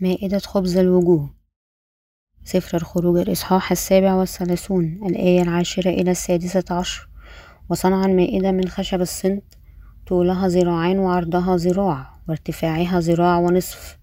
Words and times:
مائدة 0.00 0.38
خبز 0.38 0.76
الوجوه. 0.76 1.30
سفر 2.44 2.76
الخروج 2.76 3.18
الإصحاح 3.18 3.70
السابع 3.70 4.14
والثلاثون 4.14 5.00
الآية 5.06 5.42
العاشرة 5.42 5.90
إلى 5.90 6.10
السادسة 6.10 6.64
عشر. 6.70 7.08
وصنع 7.70 8.04
المائدة 8.04 8.52
من 8.52 8.68
خشب 8.68 9.00
الصنت 9.00 9.44
طولها 10.06 10.48
ذراعين 10.48 10.98
وعرضها 10.98 11.56
ذراع 11.56 12.10
وارتفاعها 12.28 13.00
ذراع 13.00 13.38
ونصف. 13.38 13.98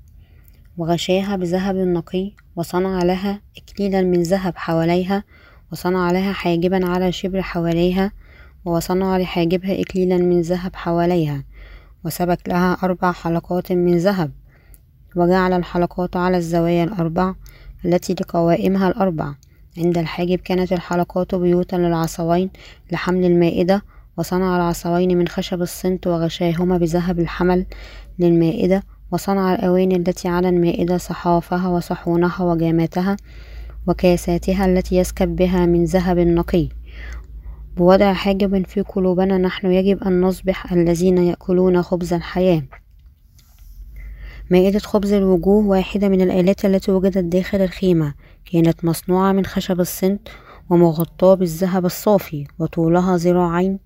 وغشاها 0.77 1.35
بذهب 1.35 1.75
نقي 1.75 2.31
وصنع 2.55 3.03
لها 3.03 3.41
إكليلا 3.57 4.01
من 4.01 4.23
ذهب 4.23 4.57
حواليها 4.57 5.23
وصنع 5.71 6.11
لها 6.11 6.33
حاجبا 6.33 6.87
على 6.87 7.11
شبر 7.11 7.41
حواليها 7.41 8.11
وصنع 8.65 9.17
لحاجبها 9.17 9.81
إكليلا 9.81 10.17
من 10.17 10.41
ذهب 10.41 10.75
حواليها. 10.75 11.43
وسبك 12.05 12.49
لها 12.49 12.77
أربع 12.83 13.11
حلقات 13.11 13.71
من 13.71 13.97
ذهب. 13.97 14.31
وجعل 15.15 15.53
الحلقات 15.53 16.15
على 16.15 16.37
الزوايا 16.37 16.83
الأربع 16.83 17.33
التي 17.85 18.13
لقوائمها 18.13 18.87
الأربع. 18.87 19.33
عند 19.77 19.97
الحاجب 19.97 20.39
كانت 20.39 20.73
الحلقات 20.73 21.35
بيوتا 21.35 21.75
للعصوين 21.75 22.49
لحمل 22.91 23.25
المائدة 23.25 23.81
وصنع 24.17 24.55
العصوين 24.55 25.17
من 25.17 25.27
خشب 25.27 25.61
الصنت 25.61 26.07
وغشاهما 26.07 26.77
بذهب 26.77 27.19
الحمل 27.19 27.65
للمائدة 28.19 28.83
وصنع 29.11 29.55
الأواني 29.55 29.95
التي 29.95 30.27
على 30.27 30.49
المائدة 30.49 30.97
صحافها 30.97 31.67
وصحونها 31.67 32.43
وجاماتها 32.43 33.17
وكاساتها 33.87 34.65
التي 34.65 34.95
يسكب 34.95 35.35
بها 35.35 35.65
من 35.65 35.85
ذهب 35.85 36.19
نقي. 36.19 36.69
بوضع 37.77 38.13
حاجب 38.13 38.67
في 38.67 38.81
قلوبنا 38.81 39.37
نحن 39.37 39.71
يجب 39.71 40.03
أن 40.03 40.21
نصبح 40.21 40.73
الذين 40.73 41.17
يأكلون 41.17 41.81
خبز 41.81 42.13
الحياة. 42.13 42.63
مائدة 44.51 44.79
خبز 44.79 45.13
الوجوه 45.13 45.65
واحدة 45.65 46.09
من 46.09 46.21
الآلات 46.21 46.65
التي 46.65 46.91
وجدت 46.91 47.17
داخل 47.17 47.61
الخيمة. 47.61 48.13
كانت 48.51 48.85
مصنوعة 48.85 49.31
من 49.31 49.45
خشب 49.45 49.79
الصنت 49.79 50.27
ومغطاة 50.69 51.33
بالذهب 51.33 51.85
الصافي 51.85 52.47
وطولها 52.59 53.17
ذراعين 53.17 53.79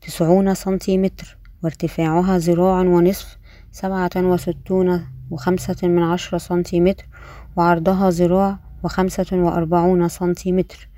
تسعون 0.00 0.54
سنتيمتر 0.54 1.38
وارتفاعها 1.64 2.38
ذراع 2.38 2.80
ونصف 2.80 3.38
سبعة 3.72 4.10
وستون 4.16 5.06
وخمسة 5.30 5.88
من 5.88 6.02
عشرة 6.02 6.38
سنتيمتر 6.38 7.08
وعرضها 7.56 8.10
ذراع 8.10 8.58
وخمسة 8.84 9.26
وأربعون 9.32 10.08
سنتيمتر. 10.08 10.88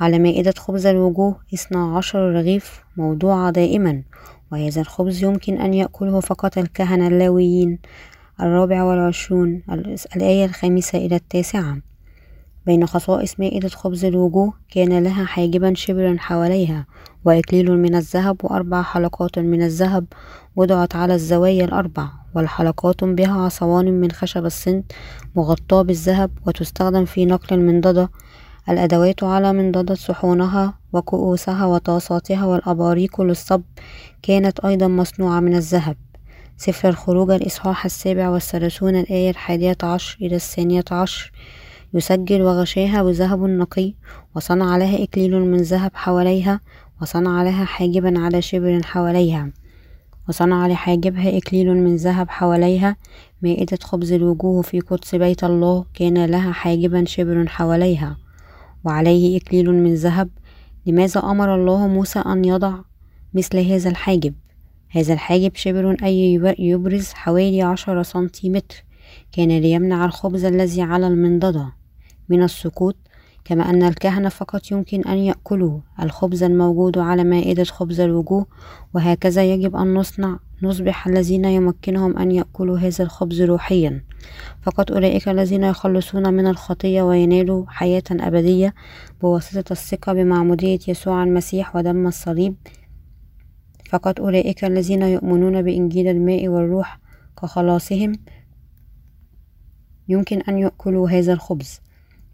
على 0.00 0.18
مائدة 0.18 0.54
خبز 0.56 0.86
الوجوه 0.86 1.40
اثنا 1.54 1.96
عشر 1.96 2.18
رغيف 2.18 2.82
موضوعة 2.96 3.50
دائما 3.50 4.02
وهذا 4.52 4.80
الخبز 4.80 5.24
يمكن 5.24 5.60
أن 5.60 5.74
يأكله 5.74 6.20
فقط 6.20 6.58
الكهنة 6.58 7.08
اللاويين. 7.08 7.78
الرابع 8.40 8.82
والعشرون 8.82 9.62
الآية 10.16 10.44
الخامسة 10.44 10.98
إلى 10.98 11.16
التاسعة. 11.16 11.76
بين 12.66 12.86
خصائص 12.86 13.40
مائدة 13.40 13.68
خبز 13.68 14.04
الوجوه 14.04 14.52
كان 14.70 15.04
لها 15.04 15.24
حاجبا 15.24 15.74
شبرا 15.74 16.16
حواليها 16.18 16.86
وإكليل 17.24 17.78
من 17.78 17.94
الذهب 17.94 18.36
وأربع 18.44 18.82
حلقات 18.82 19.38
من 19.38 19.62
الذهب 19.62 20.06
وضعت 20.56 20.96
على 20.96 21.14
الزوايا 21.14 21.64
الأربع 21.64 22.08
والحلقات 22.34 23.04
بها 23.04 23.44
عصوان 23.44 24.00
من 24.00 24.10
خشب 24.10 24.44
الصنت 24.44 24.92
مغطاة 25.36 25.82
بالذهب 25.82 26.30
وتستخدم 26.46 27.04
في 27.04 27.26
نقل 27.26 27.56
المنضدة. 27.56 28.10
الأدوات 28.68 29.24
على 29.24 29.52
منضدة 29.52 29.94
صحونها 29.94 30.78
وكؤوسها 30.92 31.66
وطاساتها 31.66 32.46
والأباريق 32.46 33.20
للصب 33.20 33.62
كانت 34.22 34.60
أيضا 34.60 34.88
مصنوعة 34.88 35.40
من 35.40 35.54
الذهب. 35.56 35.96
سفر 36.60 36.88
الخروج 36.88 37.30
الإصحاح 37.30 37.84
السابع 37.84 38.28
والثلاثون 38.28 38.96
الآية 38.96 39.30
الحادية 39.30 39.76
عشر 39.82 40.18
إلى 40.20 40.36
الثانية 40.36 40.84
عشر. 40.90 41.32
يسجل 41.94 42.42
وغشاها 42.42 43.02
بذهب 43.02 43.42
نقي 43.42 43.94
وصنع 44.36 44.76
لها 44.76 45.02
إكليل 45.02 45.40
من 45.40 45.62
ذهب 45.62 45.90
حواليها 45.94 46.60
وصنع 47.02 47.42
لها 47.42 47.64
حاجبا 47.64 48.18
على 48.20 48.42
شبر 48.42 48.82
حواليها. 48.82 49.50
وصنع 50.28 50.66
لحاجبها 50.66 51.36
إكليل 51.36 51.76
من 51.76 51.96
ذهب 51.96 52.30
حواليها 52.30 52.96
مائدة 53.42 53.78
خبز 53.82 54.12
الوجوه 54.12 54.62
في 54.62 54.80
قدس 54.80 55.14
بيت 55.14 55.44
الله 55.44 55.84
كان 55.94 56.24
لها 56.24 56.52
حاجبا 56.52 57.04
شبر 57.04 57.46
حواليها. 57.46 58.16
وعليه 58.84 59.36
إكليل 59.36 59.74
من 59.74 59.94
ذهب. 59.94 60.28
لماذا 60.86 61.20
أمر 61.20 61.54
الله 61.54 61.86
موسى 61.86 62.18
أن 62.18 62.44
يضع 62.44 62.74
مثل 63.34 63.58
هذا 63.58 63.90
الحاجب؟ 63.90 64.34
هذا 64.90 65.12
الحاجب 65.14 65.54
شبر 65.54 65.96
أي 66.02 66.40
يبرز 66.58 67.12
حوالي 67.12 67.62
عشرة 67.62 68.02
سنتيمتر. 68.02 68.84
كان 69.32 69.48
ليمنع 69.48 70.04
الخبز 70.04 70.44
الذي 70.44 70.82
على 70.82 71.06
المنضدة 71.06 71.72
من 72.28 72.42
السقوط 72.42 72.96
كما 73.44 73.70
أن 73.70 73.82
الكهنة 73.82 74.28
فقط 74.28 74.70
يمكن 74.70 75.04
أن 75.04 75.18
يأكلوا 75.18 75.80
الخبز 76.02 76.42
الموجود 76.42 76.98
على 76.98 77.24
مائدة 77.24 77.64
خبز 77.64 78.00
الوجوه 78.00 78.46
وهكذا 78.94 79.44
يجب 79.44 79.76
أن 79.76 79.94
نصنع 79.94 80.38
نصبح 80.62 81.06
الذين 81.06 81.44
يمكنهم 81.44 82.18
أن 82.18 82.30
يأكلوا 82.30 82.78
هذا 82.78 83.04
الخبز 83.04 83.42
روحيا. 83.42 84.04
فقط 84.62 84.92
أولئك 84.92 85.28
الذين 85.28 85.64
يخلصون 85.64 86.34
من 86.34 86.46
الخطية 86.46 87.02
وينالوا 87.02 87.64
حياة 87.68 88.02
أبدية 88.10 88.74
بواسطة 89.22 89.72
الثقة 89.72 90.12
بمعمودية 90.12 90.78
يسوع 90.88 91.24
المسيح 91.24 91.76
ودم 91.76 92.06
الصليب. 92.06 92.54
فقط 93.88 94.20
أولئك 94.20 94.64
الذين 94.64 95.02
يؤمنون 95.02 95.62
بإنجيل 95.62 96.08
الماء 96.08 96.48
والروح 96.48 96.98
كخلاصهم. 97.42 98.12
يمكن 100.08 100.40
أن 100.40 100.58
يأكلوا 100.58 101.10
هذا 101.10 101.32
الخبز. 101.32 101.80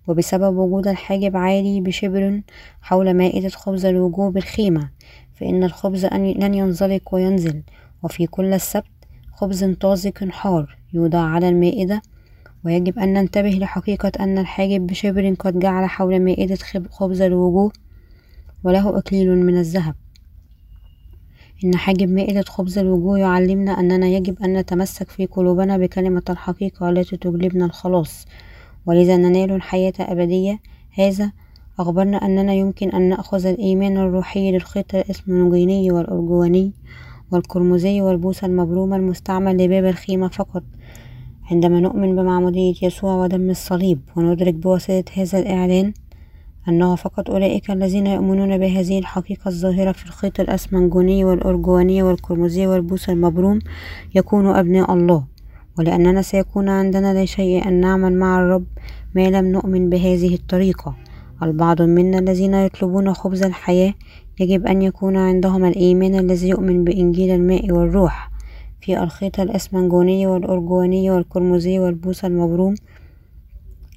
وبسبب 0.09 0.56
وجود 0.56 0.88
الحاجب 0.88 1.37
عالي 1.37 1.81
بشبر 1.81 2.41
حول 2.81 3.14
مائدة 3.14 3.48
خبز 3.48 3.84
الوجوه 3.84 4.31
بالخيمة 4.31 4.91
فإن 5.34 5.64
الخبز 5.64 6.06
لن 6.06 6.54
ينزلق 6.54 7.14
وينزل. 7.14 7.62
وفي 8.03 8.26
كل 8.26 8.53
السبت 8.53 8.87
خبز 9.32 9.64
طازج 9.64 10.31
حار 10.31 10.78
يوضع 10.93 11.20
على 11.20 11.48
المائدة. 11.48 12.03
ويجب 12.64 12.98
أن 12.98 13.12
ننتبه 13.12 13.50
لحقيقة 13.50 14.12
أن 14.20 14.38
الحاجب 14.38 14.87
بشبر 14.87 15.34
قد 15.34 15.59
جعل 15.59 15.88
حول 15.88 16.20
مائدة 16.20 16.59
خبز 16.91 17.20
الوجوه 17.20 17.72
وله 18.64 18.98
إكليل 18.98 19.37
من 19.47 19.59
الذهب. 19.59 19.94
إن 21.64 21.76
حاجب 21.76 22.08
مائدة 22.08 22.42
خبز 22.42 22.78
الوجوه 22.78 23.19
يعلمنا 23.19 23.80
أننا 23.80 24.06
يجب 24.06 24.42
أن 24.42 24.52
نتمسك 24.52 25.10
في 25.10 25.26
قلوبنا 25.26 25.78
بكلمة 25.78 26.22
الحقيقة 26.30 26.91
التي 26.91 27.16
تجلبنا 27.16 27.64
الخلاص 27.64 28.26
ولذا 28.86 29.16
ننال 29.16 29.50
الحياة 29.50 29.92
أبدية. 30.00 30.58
هذا 30.91 31.32
أخبرنا 31.78 32.16
أننا 32.16 32.54
يمكن 32.54 32.91
أن 32.91 33.08
نأخذ 33.08 33.47
الإيمان 33.47 33.97
الروحي 33.97 34.52
للخيط 34.52 34.94
الإثمنوجيني 34.94 35.92
والأرجواني 35.92 36.72
والقرمزي 37.32 38.00
والبوصة 38.00 38.46
المبرومة 38.46 38.96
المستعمل 38.96 39.56
لباب 39.56 39.84
الخيمة 39.84 40.28
فقط. 40.28 40.62
عندما 41.50 41.81
نؤمن 41.81 42.16
بمعمودية 42.16 42.75
يسوع 42.82 43.14
ودم 43.14 43.50
الصليب 43.50 44.00
وندرك 44.16 44.54
بواسطة 44.54 45.04
هذا 45.16 45.38
الإعلان 45.38 45.92
أنه 46.69 46.97
فقط 46.97 47.30
أولئك 47.30 47.70
الذين 47.70 48.06
يؤمنون 48.06 48.58
بهذه 48.58 48.98
الحقيقة 48.98 49.48
الظاهرة 49.48 49.92
في 49.92 50.06
الخيط 50.06 50.41
الأسمنجوني 50.41 51.25
والأرجواني 51.25 52.02
والقرمزي 52.02 52.66
والبوص 52.66 53.08
المبروم 53.08 53.58
يكونوا 54.14 54.60
أبناء 54.60 54.92
الله 54.92 55.25
ولأننا 55.78 56.22
سيكون 56.22 56.69
عندنا 56.69 57.14
لا 57.14 57.25
شيء 57.25 57.69
أن 57.69 57.80
نعمل 57.80 58.12
مع 58.12 58.41
الرب 58.41 58.64
ما 59.14 59.30
لم 59.30 59.47
نؤمن 59.47 59.91
بهذه 59.91 60.34
الطريقة. 60.34 60.94
البعض 61.42 61.82
منا 61.82 62.19
الذين 62.19 62.54
يطلبون 62.54 63.14
خبز 63.14 63.42
الحياة 63.42 63.94
يجب 64.40 64.67
أن 64.67 64.82
يكون 64.82 65.17
عندهم 65.17 65.64
الإيمان 65.64 66.14
الذي 66.14 66.49
يؤمن 66.49 66.84
بإنجيل 66.84 67.31
الماء 67.31 67.72
والروح. 67.72 68.31
في 68.81 69.02
الخيط 69.02 69.40
الأسمنجوني 69.40 70.26
والأرجواني 70.26 71.10
والقرمزي 71.10 71.78
والبوص 71.78 72.25
المبروم 72.25 72.75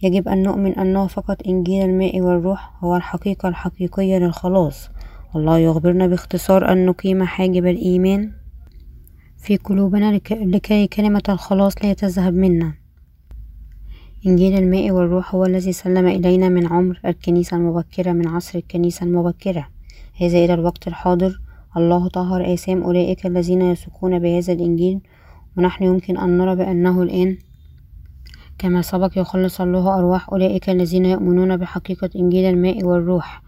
يجب 0.03 0.27
أن 0.27 0.43
نؤمن 0.43 0.73
أنه 0.73 1.07
فقط 1.07 1.47
إنجيل 1.47 1.85
الماء 1.85 2.21
والروح 2.21 2.83
هو 2.83 2.95
الحقيقة 2.95 3.49
الحقيقية 3.49 4.17
للخلاص. 4.17 4.89
الله 5.35 5.57
يخبرنا 5.57 6.07
باختصار 6.07 6.71
أن 6.71 6.85
نقيم 6.85 7.23
حاجب 7.23 7.65
الإيمان 7.65 8.31
في 9.37 9.57
قلوبنا 9.57 10.19
لكي 10.31 10.87
كلمة 10.87 11.23
الخلاص 11.29 11.73
لا 11.83 11.93
تذهب 11.93 12.33
منا. 12.33 12.73
إنجيل 14.27 14.57
الماء 14.57 14.91
والروح 14.91 15.35
هو 15.35 15.45
الذي 15.45 15.71
سلم 15.71 16.07
إلينا 16.07 16.49
من 16.49 16.67
عمر 16.67 16.99
الكنيسة 17.05 17.57
المبكرة 17.57 18.11
من 18.11 18.27
عصر 18.27 18.59
الكنيسة 18.59 19.03
المبكرة. 19.05 19.67
هذا 20.21 20.37
إلى 20.37 20.53
الوقت 20.53 20.87
الحاضر. 20.87 21.41
الله 21.77 22.07
طهر 22.07 22.53
آثام 22.53 22.83
أولئك 22.83 23.25
الذين 23.25 23.61
يثقون 23.61 24.19
بهذا 24.19 24.53
الإنجيل 24.53 24.99
ونحن 25.57 25.83
يمكن 25.83 26.17
أن 26.17 26.37
نرى 26.37 26.55
بأنه 26.55 27.01
الآن 27.03 27.37
كما 28.57 28.81
سبق 28.81 29.11
يخلص 29.15 29.61
الله 29.61 29.99
أرواح 29.99 30.29
أولئك 30.29 30.69
الذين 30.69 31.05
يؤمنون 31.05 31.57
بحقيقة 31.57 32.09
إنجيل 32.15 32.45
الماء 32.45 32.83
والروح. 32.83 33.41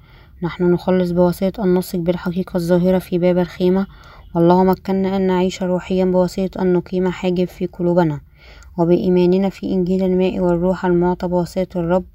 نحن 0.44 0.64
نخلص 0.72 1.12
بواسطة 1.12 1.64
أن 1.64 1.74
نثق 1.74 2.00
بالحقيقة 2.00 2.58
الظاهرة 2.58 3.00
في 3.00 3.18
باب 3.18 3.38
الخيمة. 3.38 3.88
والله 4.36 4.64
مكنا 4.64 5.16
أن 5.16 5.28
نعيش 5.28 5.64
روحيا 5.64 6.06
بواسطة 6.06 6.62
أن 6.62 6.74
نقيم 6.74 7.10
حاجب 7.10 7.46
في 7.46 7.66
قلوبنا. 7.66 8.22
وبإيماننا 8.78 9.50
في 9.50 9.66
إنجيل 9.72 10.04
الماء 10.04 10.40
والروح 10.40 10.86
المعطى 10.86 11.28
بواسطة 11.28 11.80
الرب 11.80 12.06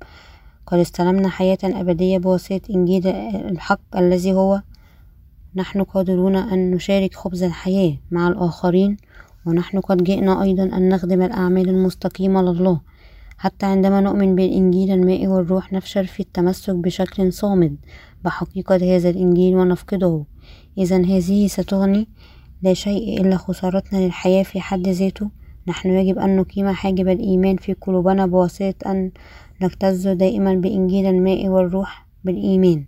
قد 0.66 0.78
استلمنا 0.78 1.28
حياة 1.28 1.58
أبدية 1.64 2.18
بواسطة 2.18 2.60
إنجيل 2.74 3.06
الحق 3.34 3.96
الذي 3.96 4.32
هو. 4.32 4.60
نحن 5.56 5.82
قادرون 5.82 6.36
أن 6.36 6.70
نشارك 6.70 7.14
خبز 7.14 7.42
الحياة 7.42 7.96
مع 8.10 8.28
الآخرين 8.28 8.96
ونحن 9.46 9.80
قد 9.80 10.04
جئنا 10.04 10.42
أيضا 10.42 10.62
أن 10.62 10.88
نخدم 10.88 11.22
الأعمال 11.22 11.68
المستقيمة 11.68 12.42
لله. 12.42 12.80
حتى 13.38 13.66
عندما 13.66 14.00
نؤمن 14.00 14.34
بالإنجيل 14.34 14.90
الماء 14.90 15.26
والروح 15.26 15.72
نفشل 15.72 16.06
في 16.06 16.20
التمسك 16.20 16.74
بشكل 16.74 17.32
صامد 17.32 17.76
بحقيقة 18.24 18.96
هذا 18.96 19.10
الإنجيل 19.10 19.56
ونفقده. 19.56 20.24
إذا 20.78 20.96
هذه 20.96 21.46
ستغني 21.46 22.08
لا 22.62 22.74
شيء 22.74 23.20
إلا 23.20 23.36
خسارتنا 23.36 23.98
للحياة 23.98 24.42
في 24.42 24.60
حد 24.60 24.88
ذاته. 24.88 25.30
نحن 25.68 25.88
يجب 25.88 26.18
أن 26.18 26.36
نقيم 26.36 26.68
حاجب 26.68 27.08
الإيمان 27.08 27.56
في 27.56 27.72
قلوبنا 27.72 28.26
بواسطة 28.26 28.74
أن 28.86 29.10
نكتز 29.62 30.08
دائما 30.08 30.54
بإنجيل 30.54 31.06
الماء 31.06 31.48
والروح 31.48 32.06
بالإيمان. 32.24 32.84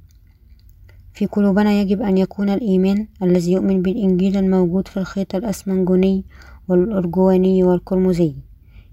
في 1.16 1.26
قلوبنا 1.26 1.72
يجب 1.72 2.02
أن 2.02 2.18
يكون 2.18 2.50
الإيمان 2.50 3.06
الذي 3.22 3.52
يؤمن 3.52 3.82
بالإنجيل 3.82 4.36
الموجود 4.36 4.88
في 4.88 4.96
الخيط 4.96 5.34
الأسمنجوني 5.34 6.24
والأرجواني 6.68 7.64
والقرمزي 7.64 8.34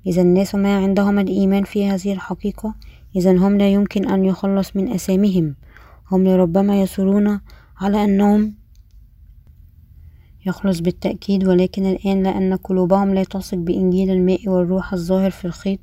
إذا 0.05 0.21
الناس 0.21 0.55
ما 0.55 0.77
عندهم 0.77 1.19
الإيمان 1.19 1.63
في 1.63 1.87
هذه 1.87 2.13
الحقيقة 2.13 2.75
إذا 3.15 3.31
هم 3.31 3.57
لا 3.57 3.69
يمكن 3.69 4.09
أن 4.09 4.25
يخلص 4.25 4.75
من 4.75 4.91
أسامهم. 4.91 5.55
هم 6.11 6.23
لربما 6.23 6.81
يصرون 6.81 7.39
على 7.77 8.03
أنهم 8.03 8.53
يخلص 10.45 10.79
بالتأكيد 10.79 11.47
ولكن 11.47 11.85
الآن 11.85 12.23
لأن 12.23 12.55
قلوبهم 12.55 13.13
لا 13.13 13.23
تثق 13.23 13.57
بإنجيل 13.57 14.11
الماء 14.11 14.49
والروح 14.49 14.93
الظاهر 14.93 15.31
في 15.31 15.45
الخيط 15.45 15.79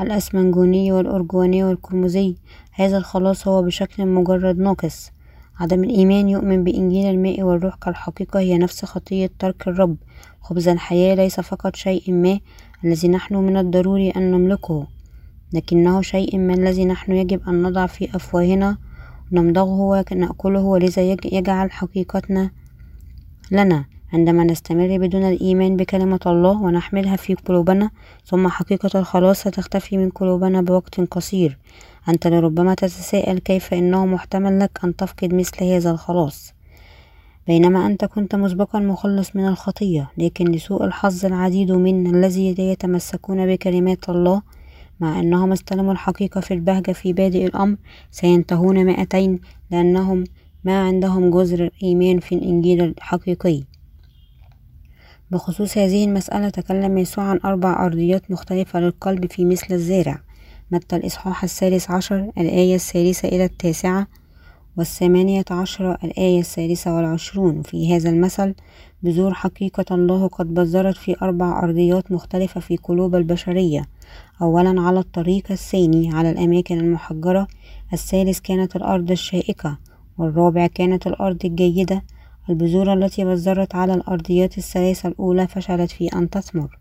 الأسمنجوني 0.00 0.92
والأرجواني 0.92 1.64
والقرمزي 1.64 2.36
هذا 2.72 2.98
الخلاص 2.98 3.48
هو 3.48 3.62
بشكل 3.62 4.06
مجرد 4.06 4.58
ناقص. 4.58 5.13
عدم 5.60 5.84
الإيمان 5.84 6.28
يؤمن 6.28 6.64
بإنجيل 6.64 7.06
الماء 7.06 7.42
والروح 7.42 7.74
كالحقيقة 7.74 8.40
هي 8.40 8.58
نفس 8.58 8.84
خطية 8.84 9.30
ترك 9.38 9.68
الرب. 9.68 9.96
خبز 10.40 10.68
الحياة 10.68 11.14
ليس 11.14 11.40
فقط 11.40 11.76
شيء 11.76 12.12
ما 12.12 12.40
الذي 12.84 13.08
نحن 13.08 13.34
من 13.34 13.56
الضروري 13.56 14.10
أن 14.10 14.30
نملكه 14.30 14.86
لكنه 15.52 16.02
شيء 16.02 16.38
ما 16.38 16.54
الذي 16.54 16.84
نحن 16.84 17.12
يجب 17.12 17.48
أن 17.48 17.62
نضع 17.62 17.86
في 17.86 18.16
أفواهنا 18.16 18.78
ونمضغه 19.32 19.80
ونأكله 19.80 20.60
ولذا 20.60 21.02
يجعل 21.32 21.72
حقيقتنا 21.72 22.50
لنا. 23.50 23.93
عندما 24.14 24.44
نستمر 24.44 24.98
بدون 24.98 25.24
الإيمان 25.24 25.76
بكلمة 25.76 26.20
الله 26.26 26.62
ونحملها 26.62 27.16
في 27.16 27.34
قلوبنا 27.34 27.90
ثم 28.24 28.48
حقيقة 28.48 28.98
الخلاص 28.98 29.40
ستختفي 29.40 29.96
من 29.96 30.10
قلوبنا 30.10 30.62
بوقت 30.62 31.00
قصير. 31.00 31.58
أنت 32.08 32.26
لربما 32.26 32.74
تتساءل 32.74 33.38
كيف 33.38 33.74
إنه 33.74 34.06
محتمل 34.06 34.60
لك 34.60 34.78
أن 34.84 34.96
تفقد 34.96 35.34
مثل 35.34 35.64
هذا 35.64 35.90
الخلاص. 35.90 36.54
بينما 37.46 37.86
أنت 37.86 38.04
كنت 38.04 38.34
مسبقا 38.34 38.78
مخلص 38.78 39.36
من 39.36 39.48
الخطية 39.48 40.10
لكن 40.18 40.44
لسوء 40.44 40.84
الحظ 40.84 41.24
العديد 41.24 41.72
من 41.72 42.14
الذي 42.14 42.54
يتمسكون 42.58 43.46
بكلمات 43.46 44.08
الله 44.08 44.42
مع 45.00 45.20
أنهم 45.20 45.52
استلموا 45.52 45.92
الحقيقة 45.92 46.40
في 46.40 46.54
البهجة 46.54 46.92
في 46.92 47.12
بادئ 47.12 47.46
الأمر 47.46 47.76
سينتهون 48.10 48.86
مائتين 48.86 49.40
لأنهم 49.70 50.24
ما 50.64 50.82
عندهم 50.86 51.30
جزر 51.30 51.64
الإيمان 51.64 52.18
في 52.18 52.34
الإنجيل 52.34 52.84
الحقيقي. 52.84 53.73
بخصوص 55.34 55.78
هذه 55.78 56.04
المسألة 56.04 56.48
تكلم 56.48 56.98
يسوع 56.98 57.24
عن 57.24 57.40
أربع 57.44 57.86
أرضيات 57.86 58.30
مختلفة 58.30 58.80
للقلب 58.80 59.30
في 59.32 59.44
مثل 59.44 59.66
الزارع 59.70 60.20
متى 60.70 60.96
الإصحاح 60.96 61.44
الثالث 61.44 61.90
عشر 61.90 62.30
الآية 62.38 62.74
الثالثة 62.74 63.28
إلى 63.28 63.44
التاسعة 63.44 64.06
والثمانية 64.76 65.44
عشر 65.50 65.94
الآية 66.04 66.40
الثالثة 66.40 66.96
والعشرون؟ 66.96 67.62
في 67.62 67.96
هذا 67.96 68.10
المثل 68.10 68.54
بذور 69.02 69.34
حقيقة 69.34 69.94
الله 69.94 70.28
قد 70.28 70.54
بذرت 70.54 70.96
في 70.96 71.16
أربع 71.22 71.58
أرضيات 71.58 72.12
مختلفة 72.12 72.60
في 72.60 72.76
قلوب 72.76 73.14
البشرية. 73.14 73.84
أولا 74.42 74.80
على 74.80 74.98
الطريق 74.98 75.44
الثاني 75.50 76.14
على 76.14 76.30
الأماكن 76.30 76.80
المحجرة. 76.80 77.46
الثالث 77.92 78.40
كانت 78.40 78.76
الأرض 78.76 79.10
الشائكة. 79.10 79.78
والرابع 80.18 80.66
كانت 80.66 81.06
الأرض 81.06 81.44
الجيدة. 81.44 82.02
البذور 82.50 82.92
التي 82.92 83.24
بذرت 83.24 83.74
على 83.74 83.94
الأرضيات 83.94 84.58
الثلاثة 84.58 85.08
الأولى 85.08 85.48
فشلت 85.48 85.90
في 85.90 86.06
أن 86.08 86.30
تثمر 86.30 86.78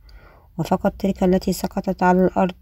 وفقط 0.58 0.94
تلك 1.00 1.24
التي 1.24 1.54
سقطت 1.54 2.04
على 2.04 2.26
الأرض 2.26 2.56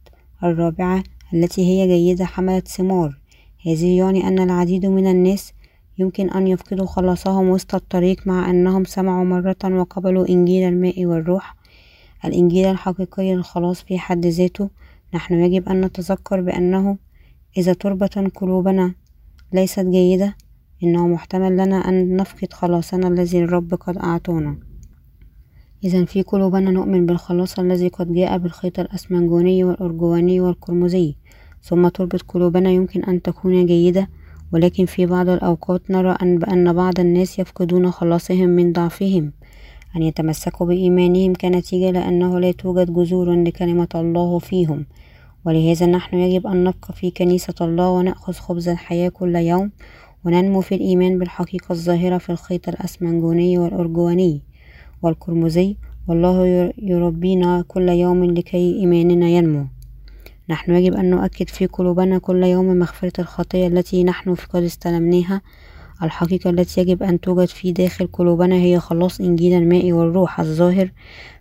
الرابعة 0.43 1.03
التي 1.33 1.61
هي 1.65 1.87
جيدة 1.87 2.25
حملت 2.25 2.67
ثمار. 2.67 3.17
هذه 3.65 3.97
يعني 3.97 4.27
أن 4.27 4.39
العديد 4.39 4.85
من 4.85 5.07
الناس 5.07 5.53
يمكن 5.97 6.29
أن 6.29 6.47
يفقدوا 6.47 6.85
خلاصهم 6.85 7.49
وسط 7.49 7.75
الطريق 7.75 8.27
مع 8.27 8.49
أنهم 8.49 8.83
سمعوا 8.83 9.25
مرة 9.25 9.57
وقبلوا 9.63 10.29
إنجيل 10.29 10.67
الماء 10.67 11.05
والروح. 11.05 11.55
الإنجيل 12.25 12.65
الحقيقي 12.65 13.35
للخلاص 13.35 13.81
في 13.81 13.99
حد 13.99 14.25
ذاته. 14.25 14.69
نحن 15.13 15.33
يجب 15.33 15.69
أن 15.69 15.81
نتذكر 15.81 16.41
بأنه 16.41 16.97
إذا 17.57 17.73
تربة 17.73 18.31
قلوبنا 18.35 18.93
ليست 19.53 19.85
جيدة 19.85 20.35
إنه 20.83 21.07
محتمل 21.07 21.53
لنا 21.53 21.89
أن 21.89 22.15
نفقد 22.15 22.53
خلاصنا 22.53 23.07
الذي 23.07 23.43
الرب 23.43 23.73
قد 23.73 23.97
أعطانا 23.97 24.57
إذا 25.83 26.05
في 26.05 26.21
قلوبنا 26.21 26.71
نؤمن 26.71 27.05
بالخلاص 27.05 27.59
الذي 27.59 27.87
قد 27.87 28.13
جاء 28.13 28.37
بالخيط 28.37 28.79
الأسمنجوني 28.79 29.63
والأرجواني 29.63 30.41
والقرمزي. 30.41 31.15
ثم 31.63 31.87
تربة 31.87 32.19
قلوبنا 32.27 32.69
يمكن 32.69 33.03
أن 33.03 33.21
تكون 33.21 33.65
جيدة 33.65 34.09
ولكن 34.53 34.85
في 34.85 35.05
بعض 35.05 35.29
الأوقات 35.29 35.91
نرى 35.91 36.17
أن 36.21 36.39
بأن 36.39 36.73
بعض 36.73 36.99
الناس 36.99 37.39
يفقدون 37.39 37.91
خلاصهم 37.91 38.49
من 38.49 38.73
ضعفهم. 38.73 39.31
أن 39.95 40.01
يتمسكوا 40.01 40.67
بإيمانهم 40.67 41.33
كنتيجة 41.33 41.91
لأنه 41.91 42.39
لا 42.39 42.51
توجد 42.51 42.93
جذور 42.93 43.43
لكلمة 43.43 43.89
الله 43.95 44.39
فيهم. 44.39 44.85
ولهذا 45.45 45.85
نحن 45.85 46.17
يجب 46.17 46.47
أن 46.47 46.63
نبقى 46.63 46.93
في 46.93 47.11
كنيسة 47.11 47.55
الله 47.61 47.89
ونأخذ 47.89 48.33
خبز 48.33 48.69
الحياة 48.69 49.09
كل 49.09 49.35
يوم. 49.35 49.71
وننمو 50.25 50.61
في 50.61 50.75
الإيمان 50.75 51.19
بالحقيقة 51.19 51.71
الظاهرة 51.73 52.17
في 52.17 52.29
الخيط 52.29 52.69
الأسمنجوني 52.69 53.57
والأرجواني 53.57 54.41
والقرمزي 55.01 55.77
والله 56.07 56.71
يربينا 56.77 57.63
كل 57.67 57.89
يوم 57.89 58.23
لكي 58.23 58.79
إيماننا 58.79 59.29
ينمو. 59.29 59.65
نحن 60.49 60.75
يجب 60.75 60.93
أن 60.93 61.09
نؤكد 61.09 61.49
في 61.49 61.65
قلوبنا 61.65 62.17
كل 62.17 62.43
يوم 62.43 62.65
مغفرة 62.65 63.21
الخطية 63.21 63.67
التي 63.67 64.03
نحن 64.03 64.35
قد 64.35 64.63
استلمناها. 64.63 65.41
الحقيقة 66.03 66.49
التي 66.49 66.81
يجب 66.81 67.03
أن 67.03 67.19
توجد 67.19 67.47
في 67.47 67.71
داخل 67.71 68.07
قلوبنا 68.07 68.55
هي 68.55 68.79
خلاص 68.79 69.21
إنجيل 69.21 69.53
الماء 69.53 69.91
والروح 69.91 70.39
الظاهر 70.39 70.91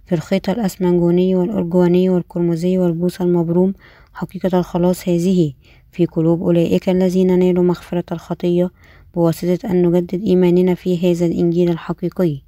في 0.06 0.14
الخيط 0.14 0.50
الأسمنجوني 0.50 1.34
والأرجواني 1.34 2.10
والقرمزي 2.10 2.78
والبوص 2.78 3.20
المبروم. 3.20 3.74
حقيقة 4.12 4.58
الخلاص 4.58 5.08
هذه. 5.08 5.52
في 5.92 6.06
قلوب 6.06 6.42
أولئك 6.42 6.88
الذين 6.88 7.38
نالوا 7.38 7.64
مغفرة 7.64 8.04
الخطية 8.12 8.70
بواسطة 9.14 9.70
أن 9.70 9.86
نجدد 9.86 10.22
إيماننا 10.22 10.74
في 10.74 11.12
هذا 11.12 11.26
الإنجيل 11.26 11.70
الحقيقي. 11.70 12.40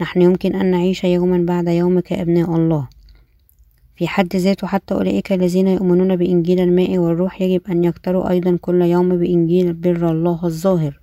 نحن 0.00 0.22
يمكن 0.22 0.54
أن 0.54 0.70
نعيش 0.70 1.04
يوما 1.04 1.38
بعد 1.38 1.68
يوم 1.68 2.00
كأبناء 2.00 2.56
الله. 2.56 2.88
في 3.96 4.08
حد 4.08 4.36
ذاته 4.36 4.66
حتى 4.66 4.94
أولئك 4.94 5.32
الذين 5.32 5.68
يؤمنون 5.68 6.16
بإنجيل 6.16 6.60
الماء 6.60 6.98
والروح 6.98 7.42
يجب 7.42 7.60
أن 7.70 7.84
يكتروا 7.84 8.30
أيضا 8.30 8.58
كل 8.60 8.82
يوم 8.82 9.18
بإنجيل 9.18 9.72
بر 9.72 10.10
الله 10.10 10.40
الظاهر 10.44 11.00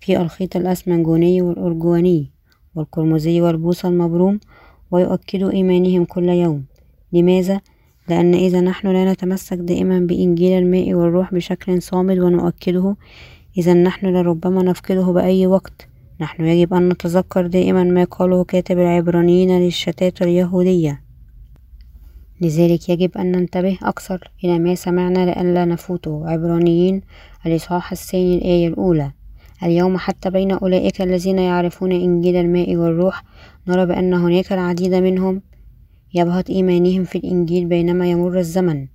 في 0.00 0.20
الخيط 0.20 0.56
الأسمنجوني 0.56 1.42
والأرجواني 1.42 2.30
والقرمزي 2.74 3.40
والبوصة 3.40 3.88
المبروم 3.88 4.40
ويؤكدوا 4.90 5.52
إيمانهم 5.52 6.04
كل 6.04 6.28
يوم. 6.28 6.64
لماذا؟ 7.12 7.60
لأن 8.08 8.34
إذا 8.34 8.60
نحن 8.60 8.88
لا 8.88 9.12
نتمسك 9.12 9.56
دائما 9.56 9.98
بإنجيل 9.98 10.58
الماء 10.58 10.94
والروح 10.94 11.34
بشكل 11.34 11.82
صامد 11.82 12.18
ونؤكده 12.18 12.96
إذا 13.58 13.74
نحن 13.74 14.06
لربما 14.06 14.62
نفقده 14.62 15.12
بأي 15.12 15.46
وقت. 15.46 15.88
نحن 16.20 16.44
يجب 16.44 16.74
أن 16.74 16.88
نتذكر 16.88 17.46
دائما 17.46 17.84
ما 17.84 18.04
قاله 18.04 18.44
كاتب 18.44 18.78
العبرانيين 18.78 19.58
للشتات 19.60 20.22
اليهودية. 20.22 21.02
لذلك 22.40 22.88
يجب 22.88 23.18
أن 23.18 23.32
ننتبه 23.32 23.78
أكثر 23.82 24.30
إلى 24.44 24.58
ما 24.58 24.74
سمعنا 24.74 25.26
لئلا 25.26 25.64
نفوته. 25.64 26.30
عبرانيين 26.30 27.02
الإصحاح 27.46 27.92
الثاني 27.92 28.38
الآية 28.38 28.68
الأولى. 28.68 29.12
اليوم 29.62 29.98
حتى 29.98 30.30
بين 30.30 30.52
أولئك 30.52 31.02
الذين 31.02 31.38
يعرفون 31.38 31.92
إنجيل 31.92 32.36
الماء 32.36 32.76
والروح 32.76 33.22
نرى 33.68 33.86
بأن 33.86 34.14
هناك 34.14 34.52
العديد 34.52 34.94
منهم 34.94 35.42
يبهت 36.14 36.50
إيمانهم 36.50 37.04
في 37.04 37.18
الإنجيل 37.18 37.64
بينما 37.64 38.10
يمر 38.10 38.38
الزمن. 38.38 38.86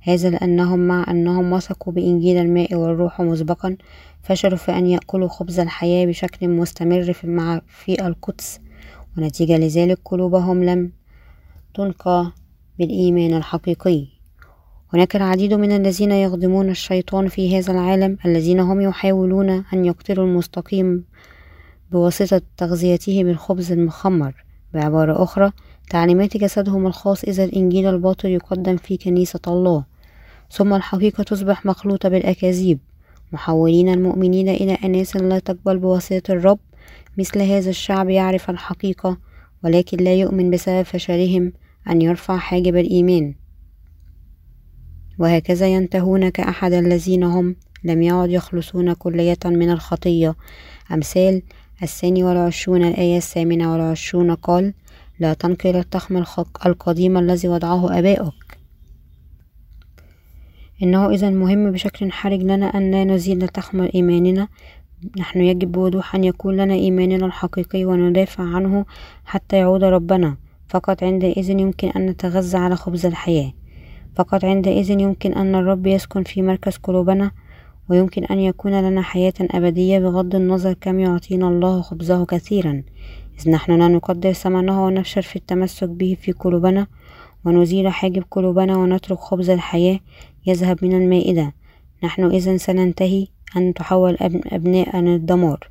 هذا 0.00 0.30
لأنهم 0.30 0.78
مع 0.78 1.04
أنهم 1.10 1.52
وثقوا 1.52 1.92
بإنجيل 1.92 2.36
الماء 2.36 2.74
والروح 2.74 3.20
مسبقا 3.20 3.76
فشلوا 4.22 4.56
في 4.56 4.78
أن 4.78 4.86
يأكلوا 4.86 5.28
خبز 5.28 5.60
الحياة 5.60 6.06
بشكل 6.06 6.48
مستمر 6.48 7.12
في, 7.12 7.26
مع 7.26 7.60
في 7.66 8.06
القدس. 8.06 8.60
ونتيجة 9.18 9.58
لذلك 9.58 9.98
قلوبهم 10.04 10.64
لم 10.64 10.92
تنقى 11.74 12.32
بالإيمان 12.78 13.34
الحقيقي. 13.34 14.06
هناك 14.94 15.16
العديد 15.16 15.54
من 15.54 15.72
الذين 15.72 16.12
يخدمون 16.12 16.70
الشيطان 16.70 17.28
في 17.28 17.58
هذا 17.58 17.72
العالم 17.72 18.18
الذين 18.26 18.60
هم 18.60 18.80
يحاولون 18.80 19.50
أن 19.50 19.84
يقتلوا 19.84 20.26
المستقيم 20.26 21.04
بواسطة 21.90 22.42
تغذيته 22.56 23.24
بالخبز 23.24 23.72
المخمر. 23.72 24.44
بعبارة 24.74 25.22
أخرى 25.22 25.52
تعليمات 25.92 26.36
جسدهم 26.36 26.86
الخاص 26.86 27.24
إذا 27.24 27.44
الإنجيل 27.44 27.86
الباطل 27.86 28.28
يقدم 28.28 28.76
في 28.76 28.96
كنيسة 28.96 29.40
الله. 29.46 29.84
ثم 30.50 30.74
الحقيقة 30.74 31.22
تصبح 31.22 31.66
مخلوطة 31.66 32.08
بالأكاذيب. 32.08 32.78
محولين 33.32 33.88
المؤمنين 33.88 34.48
إلى 34.48 34.78
أناس 34.84 35.16
لا 35.16 35.38
تقبل 35.38 35.78
بواسطة 35.78 36.32
الرب. 36.32 36.58
مثل 37.18 37.42
هذا 37.42 37.70
الشعب 37.70 38.10
يعرف 38.10 38.50
الحقيقة 38.50 39.18
ولكن 39.64 39.96
لا 39.96 40.14
يؤمن 40.14 40.50
بسبب 40.50 40.82
فشلهم 40.82 41.52
أن 41.90 42.02
يرفع 42.02 42.36
حاجب 42.36 42.76
الإيمان. 42.76 43.34
وهكذا 45.18 45.66
ينتهون 45.66 46.28
كأحد 46.28 46.72
الذين 46.72 47.22
هم 47.22 47.56
لم 47.84 48.02
يعد 48.02 48.30
يخلصون 48.30 48.92
كلية 48.92 49.38
من 49.44 49.70
الخطية. 49.70 50.34
أمثال 50.92 51.42
الثاني 51.82 52.24
والعشرون 52.24 52.84
الآية 52.84 53.16
الثامنة 53.16 53.72
والعشرون 53.72 54.34
قال 54.34 54.74
لا 55.22 55.34
تنقل 55.34 55.76
التخم 55.76 56.24
القديم 56.66 57.18
الذي 57.18 57.48
وضعه 57.48 57.98
آباؤك. 57.98 58.58
إنه 60.82 61.10
إذا 61.10 61.30
مهم 61.30 61.70
بشكل 61.70 62.12
حرج 62.12 62.42
لنا 62.42 62.66
أن 62.66 62.90
لا 62.90 63.04
نزيل 63.04 63.48
تخم 63.48 63.88
إيماننا. 63.94 64.48
نحن 65.18 65.40
يجب 65.40 65.72
بوضوح 65.72 66.14
أن 66.14 66.24
يكون 66.24 66.56
لنا 66.56 66.74
إيماننا 66.74 67.26
الحقيقي 67.26 67.84
وندافع 67.84 68.44
عنه 68.44 68.84
حتى 69.24 69.56
يعود 69.56 69.84
ربنا. 69.84 70.36
فقط 70.68 71.02
عندئذ 71.02 71.50
يمكن 71.50 71.88
أن 71.88 72.06
نتغذى 72.06 72.58
على 72.58 72.76
خبز 72.76 73.06
الحياة. 73.06 73.52
فقط 74.16 74.44
عندئذ 74.44 74.90
يمكن 74.90 75.32
أن 75.32 75.54
الرب 75.54 75.86
يسكن 75.86 76.22
في 76.22 76.42
مركز 76.42 76.76
قلوبنا 76.76 77.30
ويمكن 77.88 78.24
أن 78.24 78.38
يكون 78.38 78.80
لنا 78.80 79.02
حياة 79.02 79.34
أبدية 79.40 79.98
بغض 79.98 80.34
النظر 80.34 80.72
كم 80.72 81.00
يعطينا 81.00 81.48
الله 81.48 81.82
خبزه 81.82 82.24
كثيرا. 82.24 82.82
إذ 83.42 83.50
نحن 83.50 83.78
لا 83.78 83.88
نقدر 83.88 84.32
ثمنه 84.32 84.86
ونفشل 84.86 85.22
في 85.22 85.36
التمسك 85.36 85.88
به 85.88 86.16
في 86.20 86.32
قلوبنا 86.32 86.86
ونزيل 87.44 87.88
حاجب 87.88 88.24
قلوبنا 88.30 88.76
ونترك 88.76 89.18
خبز 89.18 89.50
الحياة 89.50 90.00
يذهب 90.46 90.84
من 90.84 90.92
المائدة. 90.92 91.52
نحن 92.04 92.24
إذا 92.24 92.56
سننتهي 92.56 93.26
أن 93.56 93.74
تحول 93.74 94.16
أبناءنا 94.52 95.10
للدمار 95.10 95.70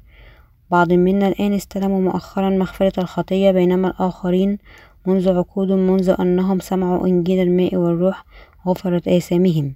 بعض 0.71 0.93
منا 0.93 1.27
الآن 1.27 1.53
استلموا 1.53 2.01
مؤخرا 2.01 2.49
مغفرة 2.49 2.99
الخطية 2.99 3.51
بينما 3.51 3.87
الآخرين 3.87 4.57
منذ 5.05 5.29
عقود 5.29 5.71
منذ 5.71 6.15
أنهم 6.19 6.59
سمعوا 6.59 7.07
إنجيل 7.07 7.39
الماء 7.39 7.75
والروح 7.75 8.25
غفرت 8.67 9.07
آثامهم. 9.07 9.75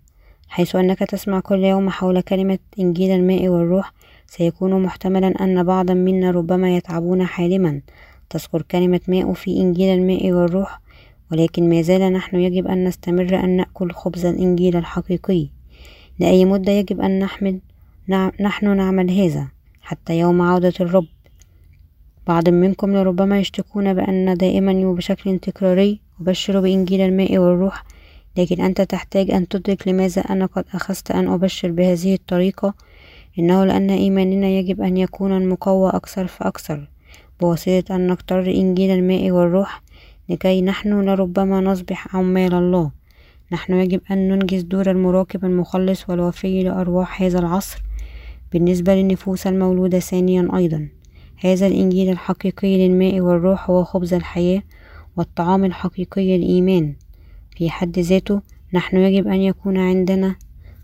حيث 0.50 0.76
أنك 0.76 1.00
تسمع 1.00 1.40
كل 1.40 1.64
يوم 1.64 1.90
حول 1.90 2.22
كلمة 2.22 2.60
إنجيل 2.80 3.12
الماء 3.12 3.48
والروح 3.48 3.94
سيكون 4.28 4.84
محتملا 4.84 5.44
أن 5.44 5.64
بعضا 5.64 5.94
منا 5.94 6.32
ربما 6.32 6.76
يتعبون 6.78 7.26
حالما. 7.26 7.82
تذكر 8.30 8.62
كلمة 8.62 9.00
ماء 9.08 9.34
في 9.34 9.58
إنجيل 9.58 10.00
الماء 10.00 10.32
والروح 10.32 10.82
ولكن 11.32 11.70
ما 11.70 11.82
زال 11.82 12.14
نحن 12.14 12.36
يجب 12.36 12.68
أن 12.68 12.84
نستمر 12.84 13.40
أن 13.44 13.50
نأكل 13.50 13.92
خبز 13.92 14.26
الإنجيل 14.26 14.76
الحقيقي. 14.76 15.48
لأي 16.20 16.46
مدة 16.46 16.72
يجب 16.72 17.02
أن 17.02 17.20
نحمد 17.20 17.60
نحن 18.40 18.78
نعمل 18.78 19.12
هذا؟ 19.12 19.48
حتى 19.82 20.20
يوم 20.20 20.42
عودة 20.42 20.74
الرب. 20.80 21.06
بعض 22.28 22.50
منكم 22.50 22.96
لربما 22.96 23.40
يشتكون 23.40 23.94
بأن 23.94 24.34
دائما 24.34 24.88
وبشكل 24.88 25.40
تكراري 25.40 26.00
أبشر 26.22 26.60
بإنجيل 26.60 27.02
الماء 27.02 27.38
والروح 27.38 27.84
لكن 28.38 28.62
أنت 28.62 28.82
تحتاج 28.82 29.32
أن 29.32 29.48
تدرك 29.48 29.88
لماذا 29.88 30.22
أنا 30.22 30.46
قد 30.46 30.66
أخذت 30.74 31.12
أن 31.12 31.28
أبشر 31.28 31.72
بهذه 31.72 32.14
الطريقة. 32.14 32.74
إنه 33.40 33.66
لأن 33.66 33.90
إيماننا 33.90 34.48
يجب 34.48 34.82
أن 34.82 34.98
يكون 34.98 35.50
مقوى 35.50 35.90
أكثر 35.90 36.28
فأكثر 36.28 36.90
بواسطة 37.42 37.96
أن 37.96 38.08
نختار 38.08 38.46
إنجيل 38.48 38.92
الماء 38.92 39.32
والروح 39.32 39.82
لكي 40.30 40.62
نحن 40.62 41.10
لربما 41.10 41.62
نصبح 41.62 42.16
عمال 42.16 42.54
الله. 42.54 42.92
نحن 43.52 43.74
يجب 43.74 44.02
أن 44.12 44.30
ننجز 44.30 44.62
دور 44.62 44.92
المراقب 44.92 45.46
المخلص 45.46 46.10
والوفي 46.10 46.64
لأرواح 46.64 47.22
هذا 47.22 47.40
العصر 47.40 47.84
بالنسبة 48.54 48.96
للنفوس 48.96 49.48
المولودة 49.48 50.00
ثانيا 50.00 50.50
أيضا. 50.56 50.88
هذا 51.38 51.68
الإنجيل 51.68 52.10
الحقيقي 52.10 52.88
للماء 52.88 53.22
والروح 53.22 53.70
هو 53.70 53.84
خبز 53.84 54.14
الحياة 54.14 54.64
والطعام 55.18 55.66
الحقيقي 55.66 56.36
الإيمان 56.36 56.94
في 57.58 57.70
حد 57.70 58.00
ذاته 58.00 58.42
نحن 58.74 58.98
يجب 58.98 59.28
أن 59.28 59.42
يكون 59.42 59.78
عندنا 59.78 60.36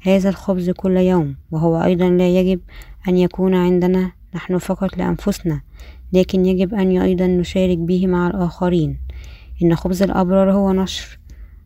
هذا 0.02 0.30
الخبز 0.30 0.70
كل 0.70 0.98
يوم 0.98 1.36
وهو 1.52 1.84
أيضا 1.84 2.10
لا 2.10 2.30
يجب 2.30 2.60
أن 3.08 3.18
يكون 3.18 3.56
عندنا 3.56 4.12
نحن 4.36 4.58
فقط 4.58 4.98
لأنفسنا 4.98 5.62
لكن 6.14 6.46
يجب 6.46 6.74
أن 6.74 6.98
أيضا 7.02 7.28
نشارك 7.28 7.78
به 7.78 8.08
مع 8.08 8.28
الآخرين. 8.28 9.00
إن 9.64 9.76
خبز 9.76 10.04
الأبرار 10.04 10.52
هو 10.52 10.72
نشر. 10.72 11.20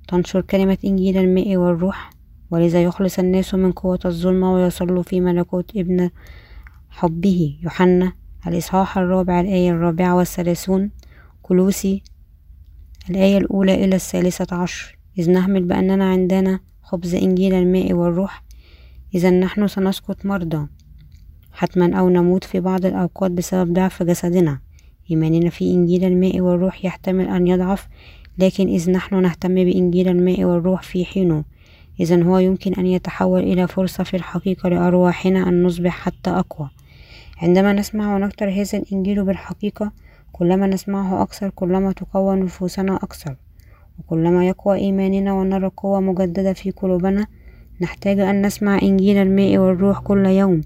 تنشر 0.08 0.42
كلمة 0.42 0.77
إنجيل 0.86 1.18
الماء 1.18 1.58
والروح 1.58 2.10
ولذا 2.51 2.84
يخلص 2.84 3.20
الناس 3.20 3.54
من 3.56 3.72
قوة 3.72 4.00
الظلمة 4.06 4.54
ويصلوا 4.54 5.04
في 5.04 5.22
ملكوت 5.22 5.72
ابن 5.77 6.10
حبه 6.89 7.58
يوحنا 7.63 8.13
الإصحاح 8.48 8.98
الرابع 8.98 9.39
الآية 9.39 9.72
الرابعة 9.72 10.15
والثلاثون. 10.15 10.92
كلوسي 11.42 12.04
الآية 13.10 13.38
الأولى 13.38 13.86
إلى 13.86 13.96
الثالثة 13.96 14.56
عشر. 14.56 14.98
إذ 15.18 15.32
نحمل 15.32 15.63
بأننا 15.63 16.10
عندنا 16.10 16.60
خبز 16.86 17.15
إنجيل 17.15 17.54
الماء 17.54 17.94
والروح. 17.94 18.44
إذا 19.15 19.30
نحن 19.30 19.68
سنسقط 19.68 20.25
مرضى 20.25 20.68
حتما 21.51 22.00
أو 22.00 22.10
نموت 22.10 22.44
في 22.44 22.60
بعض 22.60 22.86
الأوقات 22.86 23.32
بسبب 23.32 23.74
ضعف 23.74 24.04
جسدنا. 24.04 24.60
إيماننا 25.12 25.50
في 25.50 25.72
إنجيل 25.72 26.04
الماء 26.04 26.42
والروح 26.42 26.86
يحتمل 26.86 27.27
أن 27.27 27.48
يضعف 27.48 27.88
لكن 28.38 28.68
إذ 28.68 28.92
نحن 28.92 29.22
نهتم 29.22 29.56
بإنجيل 29.56 30.08
الماء 30.08 30.44
والروح 30.44 30.82
في 30.84 31.06
حينه 31.06 31.44
إذا 32.00 32.24
هو 32.24 32.38
يمكن 32.38 32.74
أن 32.74 32.86
يتحول 32.86 33.39
إلى 33.44 33.68
فرصة 33.68 34.04
في 34.04 34.18
الحقيقة 34.18 34.70
لأرواحنا 34.70 35.50
أن 35.50 35.63
نصبح 35.63 35.92
حتى 35.92 36.30
أقوى. 36.30 36.70
عندما 37.38 37.74
نسمع 37.74 38.15
ونكتر 38.15 38.50
هذا 38.50 38.77
الإنجيل 38.77 39.25
بالحقيقة 39.25 39.92
كلما 40.32 40.68
نسمعه 40.68 41.22
أكثر 41.22 41.50
كلما 41.50 41.92
تقوى 41.92 42.36
نفوسنا 42.36 42.96
أكثر. 42.96 43.36
وكلما 44.00 44.48
يقوى 44.48 44.78
إيماننا 44.78 45.34
ونرى 45.34 45.72
قوة 45.78 46.00
مجددة 46.00 46.54
في 46.54 46.72
قلوبنا 46.72 47.28
نحتاج 47.82 48.20
أن 48.20 48.46
نسمع 48.46 48.80
إنجيل 48.82 49.18
الماء 49.18 49.58
والروح 49.58 50.00
كل 50.00 50.25
يوم 50.25 50.62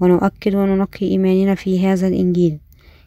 ونؤكد 0.00 0.54
وننقي 0.54 1.06
إيماننا 1.08 1.54
في 1.54 1.86
هذا 1.86 2.08
الإنجيل. 2.08 2.58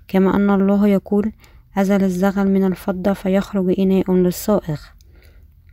كما 0.08 0.36
أن 0.36 0.50
الله 0.50 0.88
يقول 0.88 1.32
أزل 1.78 2.04
الزغل 2.04 2.52
من 2.52 2.64
الفضة 2.64 3.14
فيخرج 3.14 3.80
إناء 3.80 4.12
للصائغ. 4.12 4.80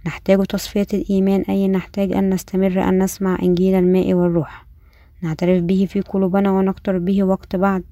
نحتاج 0.07 0.47
تصفية 0.47 0.87
الإيمان 0.95 1.41
أي 1.49 1.69
نحتاج 1.69 2.13
أن 2.13 2.31
نستمر 2.31 2.89
أن 2.89 3.03
نسمع 3.03 3.39
إنجيل 3.43 3.75
الماء 3.75 4.15
والروح. 4.15 4.67
نعترف 5.23 5.63
به 5.63 5.87
في 5.91 6.01
قلوبنا 6.01 6.51
ونكتر 6.51 6.99
به 6.99 7.25
وقت 7.25 7.57
بعد 7.57 7.85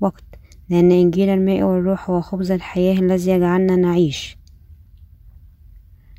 وقت 0.00 0.24
لأن 0.70 0.92
إنجيل 0.92 1.28
الماء 1.28 1.62
والروح 1.62 2.10
هو 2.10 2.20
خبز 2.20 2.50
الحياة 2.50 2.98
الذي 2.98 3.30
يجعلنا 3.30 3.76
نعيش. 3.76 4.36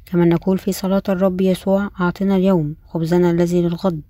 كما 0.06 0.26
نقول 0.26 0.58
في 0.58 0.72
صلاة 0.72 1.04
الرب 1.10 1.42
يسوع 1.42 1.90
أعطنا 2.02 2.36
اليوم 2.36 2.76
خبزنا 2.88 3.32
الذي 3.32 3.62
للغد. 3.62 4.02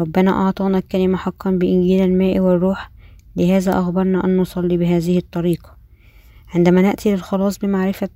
ربنا 0.00 0.30
أعطانا 0.30 0.78
الكلمة 0.78 1.16
حقا 1.16 1.50
بإنجيل 1.50 2.04
الماء 2.04 2.40
والروح. 2.40 2.90
لهذا 3.36 3.78
أخبرنا 3.78 4.24
أن 4.24 4.36
نصلي 4.36 4.76
بهذه 4.76 5.18
الطريقة. 5.18 5.76
عندما 6.54 6.82
نأتي 6.82 7.12
للخلاص 7.12 7.58
بمعرفة 7.58 8.08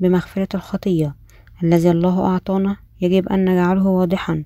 بمغفرة 0.00 0.48
الخطية 0.54 1.14
الذي 1.62 1.90
الله 1.90 2.26
أعطانا 2.26 2.76
يجب 3.00 3.28
أن 3.28 3.44
نجعله 3.44 3.86
واضحا. 3.86 4.44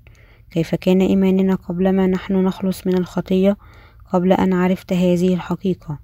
كيف 0.51 0.75
كان 0.75 1.01
إيماننا 1.01 1.55
قبلما 1.55 2.07
نحن 2.07 2.35
نخلص 2.35 2.87
من 2.87 2.99
الخطية؟ 2.99 3.57
قبل 4.13 4.33
أن 4.33 4.53
عرفت 4.53 4.93
هذه 4.93 5.35
الحقيقة. 5.35 5.99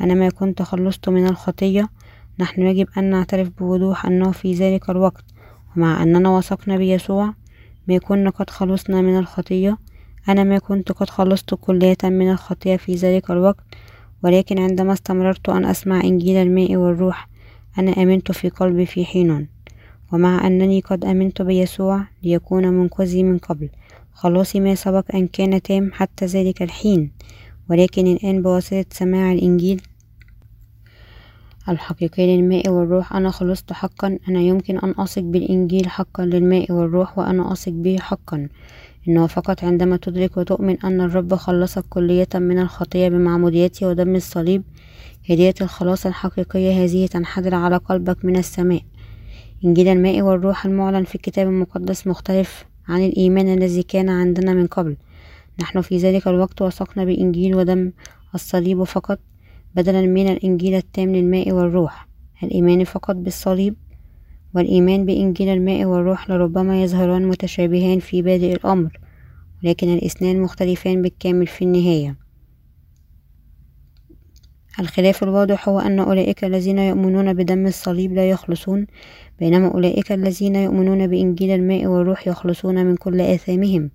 أنا 0.00 0.14
ما 0.14 0.28
كنت 0.28 0.62
خلصت 0.62 1.08
من 1.08 1.26
الخطية 1.26 1.88
نحن 2.38 2.62
يجب 2.62 2.88
أن 2.98 3.10
نعترف 3.10 3.48
بوضوح 3.58 4.06
أنه 4.06 4.30
في 4.30 4.54
ذلك 4.54 4.90
الوقت. 4.90 5.24
ومع 5.76 6.02
أننا 6.02 6.28
وثقنا 6.36 6.76
بيسوع 6.76 7.34
ما 7.88 7.98
كنا 7.98 8.30
قد 8.30 8.50
خلصنا 8.50 9.02
من 9.02 9.18
الخطية. 9.18 9.78
أنا 10.28 10.44
ما 10.44 10.58
كنت 10.58 10.92
قد 10.92 11.10
خلصت 11.10 11.54
كلية 11.54 11.96
من 12.04 12.30
الخطية 12.30 12.76
في 12.76 12.94
ذلك 12.94 13.30
الوقت 13.30 13.64
ولكن 14.24 14.58
عندما 14.58 14.92
استمررت 14.92 15.48
أن 15.48 15.64
أسمع 15.64 16.00
إنجيل 16.00 16.36
الماء 16.36 16.76
والروح 16.76 17.28
أنا 17.78 17.90
آمنت 17.90 18.32
في 18.32 18.48
قلبي 18.48 18.86
في 18.86 19.04
حين. 19.04 19.48
ومع 20.12 20.46
أنني 20.46 20.80
قد 20.80 21.04
آمنت 21.04 21.42
بيسوع 21.42 22.04
ليكون 22.22 22.68
منقذي 22.68 23.22
من 23.22 23.38
قبل. 23.38 23.68
خلاصي 24.12 24.60
ما 24.60 24.74
سبق 24.74 25.04
أن 25.14 25.26
كان 25.26 25.62
تام 25.62 25.90
حتى 25.92 26.26
ذلك 26.26 26.62
الحين 26.62 27.10
ولكن 27.70 28.06
الآن 28.06 28.42
بواسطة 28.42 28.84
سماع 28.90 29.32
الإنجيل 29.32 29.82
الحقيقي 31.68 32.36
للماء 32.36 32.70
والروح. 32.70 33.12
أنا 33.12 33.30
خلصت 33.30 33.72
حقا. 33.72 34.18
أنا 34.28 34.40
يمكن 34.40 34.78
أن 34.78 34.94
أثق 34.98 35.22
بالإنجيل 35.22 35.88
حقا 35.88 36.24
للماء 36.24 36.72
والروح 36.72 37.18
وأنا 37.18 37.52
أثق 37.52 37.72
به 37.72 37.96
حقا. 37.98 38.48
إنه 39.08 39.26
فقط 39.26 39.64
عندما 39.64 39.96
تدرك 39.96 40.36
وتؤمن 40.36 40.80
أن 40.84 41.00
الرب 41.00 41.34
خلصك 41.34 41.84
كلية 41.88 42.28
من 42.34 42.58
الخطية 42.58 43.08
بمعموديته 43.08 43.88
ودم 43.88 44.16
الصليب 44.16 44.62
هدية 45.30 45.54
الخلاص 45.60 46.06
الحقيقية 46.06 46.84
هذه 46.84 47.06
تنحدر 47.06 47.54
على 47.54 47.76
قلبك 47.76 48.24
من 48.24 48.36
السماء. 48.36 48.82
إنجيل 49.64 49.88
الماء 49.88 50.22
والروح 50.22 50.66
المعلن 50.66 51.04
في 51.04 51.14
الكتاب 51.14 51.46
المقدس 51.48 52.06
مختلف 52.06 52.64
عن 52.88 53.06
الإيمان 53.06 53.48
الذي 53.48 53.82
كان 53.82 54.08
عندنا 54.08 54.52
من 54.52 54.66
قبل. 54.66 54.96
نحن 55.60 55.80
في 55.80 55.96
ذلك 55.98 56.28
الوقت 56.28 56.62
وثقنا 56.62 57.04
بإنجيل 57.04 57.54
ودم 57.54 57.92
الصليب 58.34 58.84
فقط. 58.84 59.18
بدلا 59.76 60.06
من 60.06 60.28
الإنجيل 60.28 60.74
التام 60.74 61.16
للماء 61.16 61.52
والروح. 61.52 62.08
الإيمان 62.42 62.84
فقط 62.84 63.16
بالصليب 63.16 63.74
والإيمان 64.54 65.06
بإنجيل 65.06 65.48
الماء 65.48 65.84
والروح 65.84 66.30
لربما 66.30 66.82
يظهران 66.82 67.28
متشابهان 67.28 67.98
في 67.98 68.22
بادئ 68.22 68.52
الأمر 68.52 69.00
ولكن 69.64 69.94
الإثنان 69.94 70.40
مختلفان 70.40 71.02
بالكامل 71.02 71.46
في 71.46 71.64
النهاية. 71.64 72.16
الخلاف 74.80 75.22
الواضح 75.22 75.68
هو 75.68 75.80
أن 75.80 75.98
أولئك 75.98 76.44
الذين 76.44 76.78
يؤمنون 76.78 77.34
بدم 77.34 77.66
الصليب 77.66 78.12
لا 78.12 78.30
يخلصون 78.30 78.86
بينما 79.38 79.74
أولئك 79.74 80.12
الذين 80.12 80.56
يؤمنون 80.56 81.06
بإنجيل 81.06 81.50
الماء 81.50 81.86
والروح 81.86 82.28
يخلصون 82.28 82.86
من 82.86 82.96
كل 82.96 83.20
آثامهم 83.20 83.90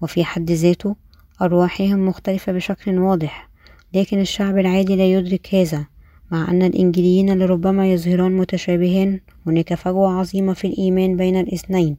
وفي 0.00 0.24
حد 0.24 0.50
ذاته 0.50 0.96
أرواحهم 1.42 2.08
مختلفة 2.08 2.52
بشكل 2.52 2.98
واضح. 2.98 3.55
لكن 3.94 4.20
الشعب 4.20 4.58
العادي 4.58 4.96
لا 4.96 5.12
يدرك 5.12 5.54
هذا 5.54 5.86
مع 6.30 6.50
أن 6.50 6.62
الإنجيليين 6.62 7.38
لربما 7.38 7.92
يظهران 7.92 8.36
متشابهان 8.36 9.20
هناك 9.46 9.74
فجوة 9.74 10.12
عظيمة 10.12 10.52
في 10.52 10.66
الإيمان 10.66 11.16
بين 11.16 11.36
الاثنين 11.36 11.96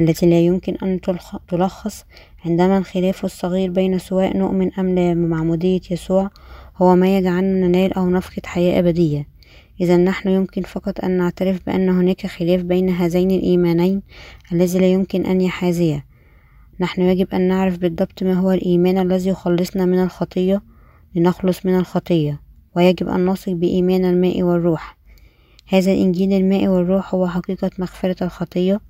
التي 0.00 0.26
لا 0.30 0.40
يمكن 0.40 0.76
أن 0.82 1.00
تلخص 1.48 2.04
عندما 2.44 2.78
الخلاف 2.78 3.24
الصغير 3.24 3.70
بين 3.70 3.98
سواء 3.98 4.36
نؤمن 4.36 4.74
أم 4.74 4.94
لا 4.94 5.14
بمعمودية 5.14 5.80
يسوع 5.90 6.30
هو 6.76 6.96
ما 6.96 7.16
يجعلنا 7.16 7.66
ننال 7.66 7.92
أو 7.92 8.10
نفقد 8.10 8.46
حياة 8.46 8.78
أبدية. 8.78 9.26
إذا 9.80 9.96
نحن 9.96 10.28
يمكن 10.28 10.62
فقط 10.62 11.04
أن 11.04 11.10
نعترف 11.10 11.66
بأن 11.66 11.88
هناك 11.88 12.26
خلاف 12.26 12.62
بين 12.62 12.88
هذين 12.88 13.30
الإيمانين 13.30 14.02
الذي 14.52 14.78
لا 14.78 14.86
يمكن 14.86 15.26
أن 15.26 15.40
يحازيا 15.40 16.02
نحن 16.80 17.02
يجب 17.02 17.34
أن 17.34 17.48
نعرف 17.48 17.78
بالضبط 17.78 18.22
ما 18.22 18.32
هو 18.32 18.52
الإيمان 18.52 18.98
الذي 18.98 19.30
يخلصنا 19.30 19.86
من 19.86 20.02
الخطية 20.02 20.62
لنخلص 21.14 21.66
من 21.66 21.78
الخطية 21.78 22.40
ويجب 22.76 23.08
أن 23.08 23.26
نثق 23.26 23.52
بإيمان 23.52 24.04
الماء 24.04 24.42
والروح. 24.42 24.98
هذا 25.68 25.92
الإنجيل 25.92 26.32
الماء 26.32 26.68
والروح 26.68 27.14
هو 27.14 27.28
حقيقة 27.28 27.70
مغفرة 27.78 28.24
الخطية. 28.24 28.80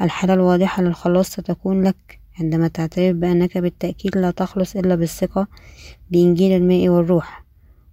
الحالة 0.00 0.34
الواضحة 0.34 0.82
للخلاص 0.82 1.30
ستكون 1.30 1.82
لك 1.82 2.20
عندما 2.40 2.68
تعترف 2.68 3.16
بأنك 3.16 3.58
بالتأكيد 3.58 4.18
لا 4.18 4.30
تخلص 4.30 4.76
إلا 4.76 4.94
بالثقة 4.94 5.46
بإنجيل 6.10 6.52
الماء 6.52 6.88
والروح. 6.88 7.44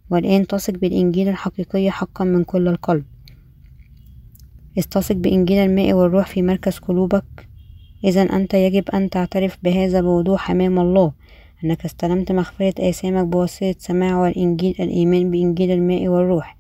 والآن 0.09 0.47
تثق 0.47 0.73
بالإنجيل 0.73 1.29
الحقيقي 1.29 1.91
حقا 1.91 2.25
من 2.25 2.43
كل 2.43 2.67
القلب. 2.67 3.05
استثق 4.79 5.15
بإنجيل 5.15 5.57
الماء 5.57 5.93
والروح 5.93 6.27
في 6.27 6.41
مركز 6.41 6.77
قلوبك. 6.77 7.47
إذا 8.03 8.21
أنت 8.21 8.53
يجب 8.53 8.89
أن 8.89 9.09
تعترف 9.09 9.57
بهذا 9.63 10.01
بوضوح 10.01 10.51
أمام 10.51 10.79
الله. 10.79 11.11
أنك 11.63 11.85
استلمت 11.85 12.31
مغفرة 12.31 12.89
آثامك 12.89 13.25
بواسطة 13.25 13.75
سماع 13.77 14.17
والإنجيل 14.17 14.75
الإيمان 14.79 15.31
بإنجيل 15.31 15.71
الماء 15.71 16.07
والروح. 16.07 16.57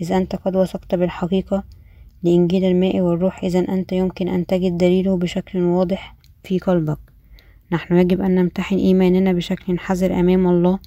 إذا 0.00 0.16
أنت 0.16 0.36
قد 0.36 0.56
وثقت 0.56 0.94
بالحقيقة 0.94 1.64
لإنجيل 2.22 2.64
الماء 2.64 3.00
والروح 3.00 3.44
إذا 3.44 3.58
أنت 3.58 3.92
يمكن 3.92 4.28
أن 4.28 4.46
تجد 4.46 4.76
دليله 4.76 5.16
بشكل 5.16 5.62
واضح 5.62 6.16
في 6.42 6.58
قلبك. 6.58 6.98
نحن 7.72 7.96
يجب 7.96 8.20
أن 8.20 8.34
نمتحن 8.34 8.76
إيماننا 8.76 9.32
بشكل 9.32 9.78
حذر 9.78 10.20
أمام 10.20 10.46
الله. 10.46 10.78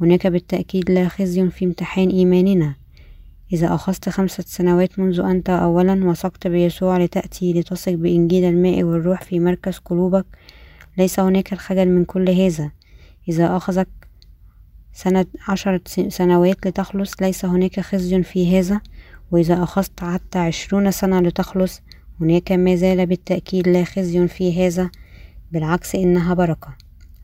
هناك 0.00 0.26
بالتأكيد 0.26 0.90
لا 0.90 1.08
خزي 1.08 1.50
في 1.50 1.64
امتحان 1.64 2.08
إيماننا. 2.08 2.74
إذا 3.52 3.74
أخذت 3.74 4.08
خمسة 4.08 4.44
سنوات 4.46 4.98
منذ 4.98 5.20
أنت 5.20 5.50
أولا 5.50 6.04
وثقت 6.04 6.46
بيسوع 6.46 6.98
لتأتي 6.98 7.52
لتثق 7.52 7.92
بإنجيل 7.92 8.44
الماء 8.44 8.82
والروح 8.82 9.22
في 9.22 9.40
مركز 9.40 9.78
قلوبك 9.78 10.26
ليس 10.98 11.20
هناك 11.20 11.52
الخجل 11.52 11.88
من 11.88 12.04
كل 12.04 12.30
هذا. 12.30 12.70
إذا 13.28 13.56
أخذك 13.56 13.88
سنة 14.92 15.26
عشرة 15.48 15.80
سنوات 16.08 16.66
لتخلص 16.66 17.22
ليس 17.22 17.44
هناك 17.44 17.80
خزي 17.80 18.22
في 18.22 18.58
هذا. 18.58 18.80
وإذا 19.30 19.62
أخذت 19.62 20.04
حتى 20.04 20.38
عشرون 20.38 20.90
سنة 20.90 21.20
لتخلص 21.20 21.82
هناك 22.20 22.52
ما 22.52 22.76
زال 22.76 23.06
بالتأكيد 23.06 23.68
لا 23.68 23.84
خزي 23.84 24.28
في 24.28 24.66
هذا. 24.66 24.90
بالعكس 25.52 25.94
إنها 25.94 26.34
بركة. 26.34 26.76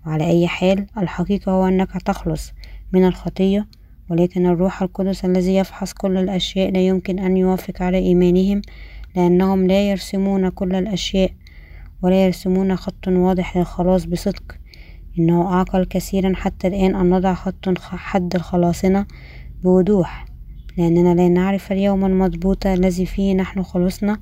وعلى 0.07 0.27
أي 0.27 0.49
حال 0.49 0.87
الحقيقة 0.99 1.53
هو 1.53 1.69
أنك 1.69 2.03
تخلص 2.03 2.53
من 2.93 3.07
الخطية 3.07 3.69
ولكن 4.11 4.47
الروح 4.47 4.83
القدس 4.83 5.25
الذي 5.25 5.57
يفحص 5.57 5.93
كل 5.93 6.17
الأشياء 6.17 6.71
لا 6.71 6.87
يمكن 6.87 7.19
أن 7.19 7.37
يوافق 7.37 7.83
على 7.83 7.99
إيمانهم 7.99 8.63
لأنهم 9.17 9.67
لا 9.67 9.91
يرسمون 9.91 10.49
كل 10.49 10.75
الأشياء 10.75 11.31
ولا 12.03 12.25
يرسمون 12.25 12.77
خط 12.77 13.09
واضح 13.09 13.57
للخلاص 13.57 14.05
بصدق. 14.05 14.59
إنه 15.19 15.53
أعقل 15.53 15.85
كثيرا 15.85 16.33
حتى 16.35 16.69
الآن 16.69 16.95
أن 16.95 17.11
نضع 17.11 17.35
خط 17.35 17.69
حد 17.79 18.37
لخلاصنا 18.37 19.07
بوضوح 19.63 20.27
لأننا 20.79 21.15
لا 21.15 21.29
نعرف 21.29 21.73
اليوم 21.73 22.05
المضبوط 22.05 22.67
الذي 22.67 23.07
فيه 23.07 23.35
نحن 23.35 23.63
خلصنا 23.63 24.19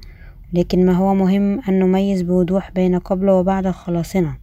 لكن 0.53 0.87
ما 0.87 0.93
هو 0.93 1.15
مهم 1.15 1.61
أن 1.69 1.79
نميز 1.79 2.23
بوضوح 2.23 2.71
بين 2.71 2.99
قبل 2.99 3.31
وبعد 3.31 3.69
خلاصنا. 3.69 4.39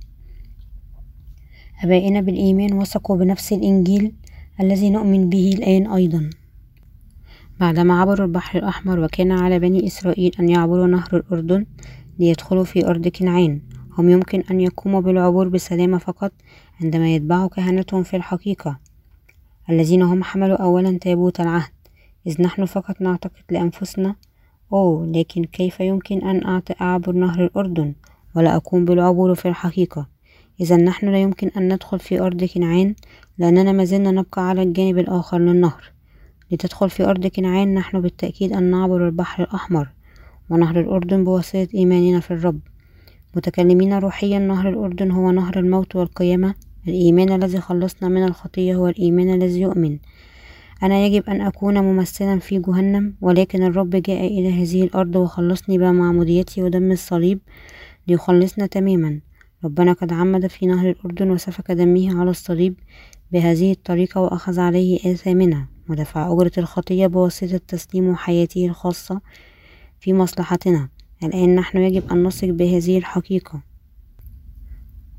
أبائنا 1.83 2.21
بالإيمان 2.21 2.73
وثقوا 2.73 3.17
بنفس 3.17 3.53
الإنجيل 3.53 4.11
الذي 4.61 4.89
نؤمن 4.89 5.29
به 5.29 5.53
الآن 5.57 5.87
أيضا. 5.91 6.29
بعدما 7.59 8.01
عبروا 8.01 8.25
البحر 8.25 8.59
الأحمر 8.59 8.99
وكان 8.99 9.31
على 9.31 9.59
بني 9.59 9.87
إسرائيل 9.87 10.31
أن 10.39 10.49
يعبروا 10.49 10.87
نهر 10.87 11.09
الأردن 11.13 11.65
ليدخلوا 12.19 12.63
في 12.63 12.87
أرض 12.87 13.07
كنعان 13.07 13.61
هم 13.97 14.09
يمكن 14.09 14.43
أن 14.51 14.61
يقوموا 14.61 15.01
بالعبور 15.01 15.47
بسلامة 15.47 15.97
فقط 15.97 16.31
عندما 16.81 17.15
يتبعوا 17.15 17.47
كهنتهم 17.47 18.03
في 18.03 18.15
الحقيقة. 18.15 18.79
الذين 19.69 20.01
هم 20.01 20.23
حملوا 20.23 20.57
أولا 20.57 20.97
تابوت 20.97 21.39
العهد. 21.39 21.71
إذ 22.27 22.41
نحن 22.41 22.65
فقط 22.65 23.01
نعتقد 23.01 23.43
لأنفسنا 23.49 24.15
أوه 24.73 25.05
لكن 25.05 25.43
كيف 25.43 25.79
يمكن 25.79 26.21
أن 26.21 26.61
أعبر 26.81 27.11
نهر 27.11 27.45
الأردن 27.45 27.93
ولا 28.35 28.55
أقوم 28.55 28.85
بالعبور 28.85 29.35
في 29.35 29.47
الحقيقة؟ 29.47 30.07
إذا 30.61 30.75
نحن 30.75 31.09
لا 31.09 31.21
يمكن 31.21 31.51
أن 31.57 31.73
ندخل 31.73 31.99
في 31.99 32.21
أرض 32.21 32.43
كنعان 32.43 32.95
لأننا 33.37 33.71
ما 33.71 33.83
زلنا 33.83 34.11
نبقى 34.11 34.49
على 34.49 34.63
الجانب 34.63 34.97
الآخر 34.97 35.39
للنهر 35.39 35.91
لتدخل 36.51 36.89
في 36.89 37.03
أرض 37.03 37.27
كنعان 37.27 37.73
نحن 37.73 38.01
بالتأكيد 38.01 38.53
أن 38.53 38.63
نعبر 38.63 39.07
البحر 39.07 39.43
الأحمر 39.43 39.89
ونهر 40.49 40.79
الأردن 40.79 41.23
بواسطة 41.23 41.67
إيماننا 41.75 42.19
في 42.19 42.31
الرب. 42.31 42.59
متكلمين 43.35 43.93
روحيا 43.93 44.39
نهر 44.39 44.69
الأردن 44.69 45.11
هو 45.11 45.31
نهر 45.31 45.59
الموت 45.59 45.95
والقيامة. 45.95 46.55
الإيمان 46.87 47.31
الذي 47.31 47.59
خلصنا 47.59 48.09
من 48.09 48.23
الخطية 48.23 48.75
هو 48.75 48.87
الإيمان 48.87 49.33
الذي 49.33 49.61
يؤمن. 49.61 49.97
أنا 50.83 51.05
يجب 51.05 51.23
أن 51.29 51.41
أكون 51.41 51.79
ممثلا 51.79 52.39
في 52.39 52.59
جهنم 52.59 53.15
ولكن 53.21 53.63
الرب 53.63 53.89
جاء 53.89 54.27
إلى 54.27 54.63
هذه 54.63 54.83
الأرض 54.83 55.15
وخلصني 55.15 55.77
بمعموديته 55.77 56.63
ودم 56.63 56.91
الصليب 56.91 57.39
ليخلصنا 58.07 58.65
تماما. 58.65 59.19
ربنا 59.63 59.93
قد 59.93 60.13
عمد 60.13 60.47
في 60.47 60.65
نهر 60.65 60.89
الأردن 60.89 61.31
وسفك 61.31 61.71
دمه 61.71 62.19
على 62.19 62.29
الصليب 62.29 62.75
بهذه 63.31 63.71
الطريقة 63.71 64.21
وأخذ 64.21 64.59
عليه 64.59 65.13
آثامنا. 65.13 65.67
ودفع 65.89 66.33
أجرة 66.33 66.51
الخطية 66.57 67.07
بواسطة 67.07 67.57
تسليم 67.67 68.15
حياته 68.15 68.65
الخاصة 68.65 69.21
في 69.99 70.13
مصلحتنا. 70.13 70.89
الآن 71.23 71.55
نحن 71.55 71.77
يجب 71.77 72.11
أن 72.11 72.23
نثق 72.23 72.47
بهذه 72.47 72.97
الحقيقة. 72.97 73.61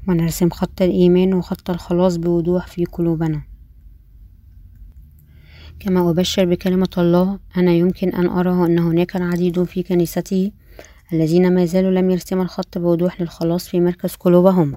ونرسم 0.09 0.51
خط 0.51 0.83
الإيمان 0.83 1.35
وخط 1.35 1.71
الخلاص 1.71 2.17
بوضوح 2.17 2.67
في 2.67 2.85
قلوبنا. 2.85 3.43
كما 5.81 6.11
أبشر 6.11 6.45
بكلمة 6.45 6.89
الله 6.99 7.39
أنا 7.57 7.73
يمكن 7.73 8.09
أن 8.15 8.27
أرى 8.27 8.51
أن 8.51 8.79
هناك 8.79 9.17
العديد 9.17 9.63
في 9.63 9.83
كنيسته 9.83 10.51
الذين 11.13 11.55
ما 11.55 11.65
زالوا 11.65 11.91
لم 11.91 12.11
يرسموا 12.11 12.43
الخط 12.43 12.79
بوضوح 12.79 13.21
للخلاص 13.21 13.69
في 13.69 13.81
مركز 13.81 14.15
قلوبهم. 14.15 14.77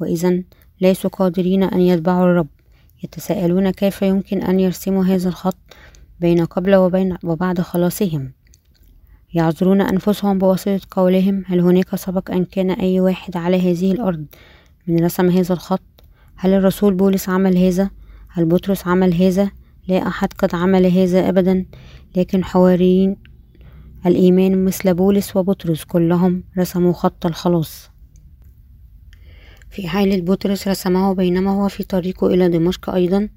وإذا 0.00 0.42
ليسوا 0.80 1.10
قادرين 1.10 1.62
أن 1.62 1.80
يتبعوا 1.80 2.24
الرب. 2.24 2.48
يتساءلون 3.04 3.70
كيف 3.70 4.02
يمكن 4.02 4.42
أن 4.42 4.60
يرسموا 4.60 5.04
هذا 5.04 5.28
الخط 5.28 5.58
بين 6.20 6.44
قبل 6.44 6.74
وبين 6.74 7.16
وبعد 7.24 7.60
خلاصهم. 7.60 8.32
يعذرون 9.34 9.80
أنفسهم 9.80 10.38
بواسطة 10.38 10.80
قولهم 10.90 11.44
هل 11.46 11.60
هناك 11.60 11.96
سبق 11.96 12.30
أن 12.30 12.44
كان 12.44 12.70
أي 12.70 13.00
واحد 13.00 13.36
على 13.36 13.56
هذه 13.70 13.92
الأرض؟ 13.92 14.26
من 14.86 15.04
رسم 15.04 15.30
هذا 15.30 15.54
الخط 15.54 15.82
هل 16.36 16.50
الرسول 16.50 16.94
بولس 16.94 17.28
عمل 17.28 17.56
هذا؟ 17.56 17.90
هل 18.28 18.44
بطرس 18.44 18.86
عمل 18.86 19.14
هذا؟ 19.14 19.50
لا 19.88 20.08
أحد 20.08 20.32
قد 20.32 20.54
عمل 20.54 20.86
هذا 20.86 21.28
أبدا 21.28 21.66
لكن 22.16 22.44
حواريين 22.44 23.16
الإيمان 24.06 24.64
مثل 24.64 24.94
بولس 24.94 25.36
وبطرس 25.36 25.84
كلهم 25.84 26.44
رسموا 26.58 26.92
خط 26.92 27.26
الخلاص. 27.26 27.90
في 29.70 29.88
حالة 29.88 30.20
بطرس 30.20 30.68
رسمه 30.68 31.14
بينما 31.14 31.50
هو 31.50 31.68
في 31.68 31.82
طريقه 31.82 32.26
إلى 32.26 32.48
دمشق 32.48 32.90
أيضا 32.90 33.28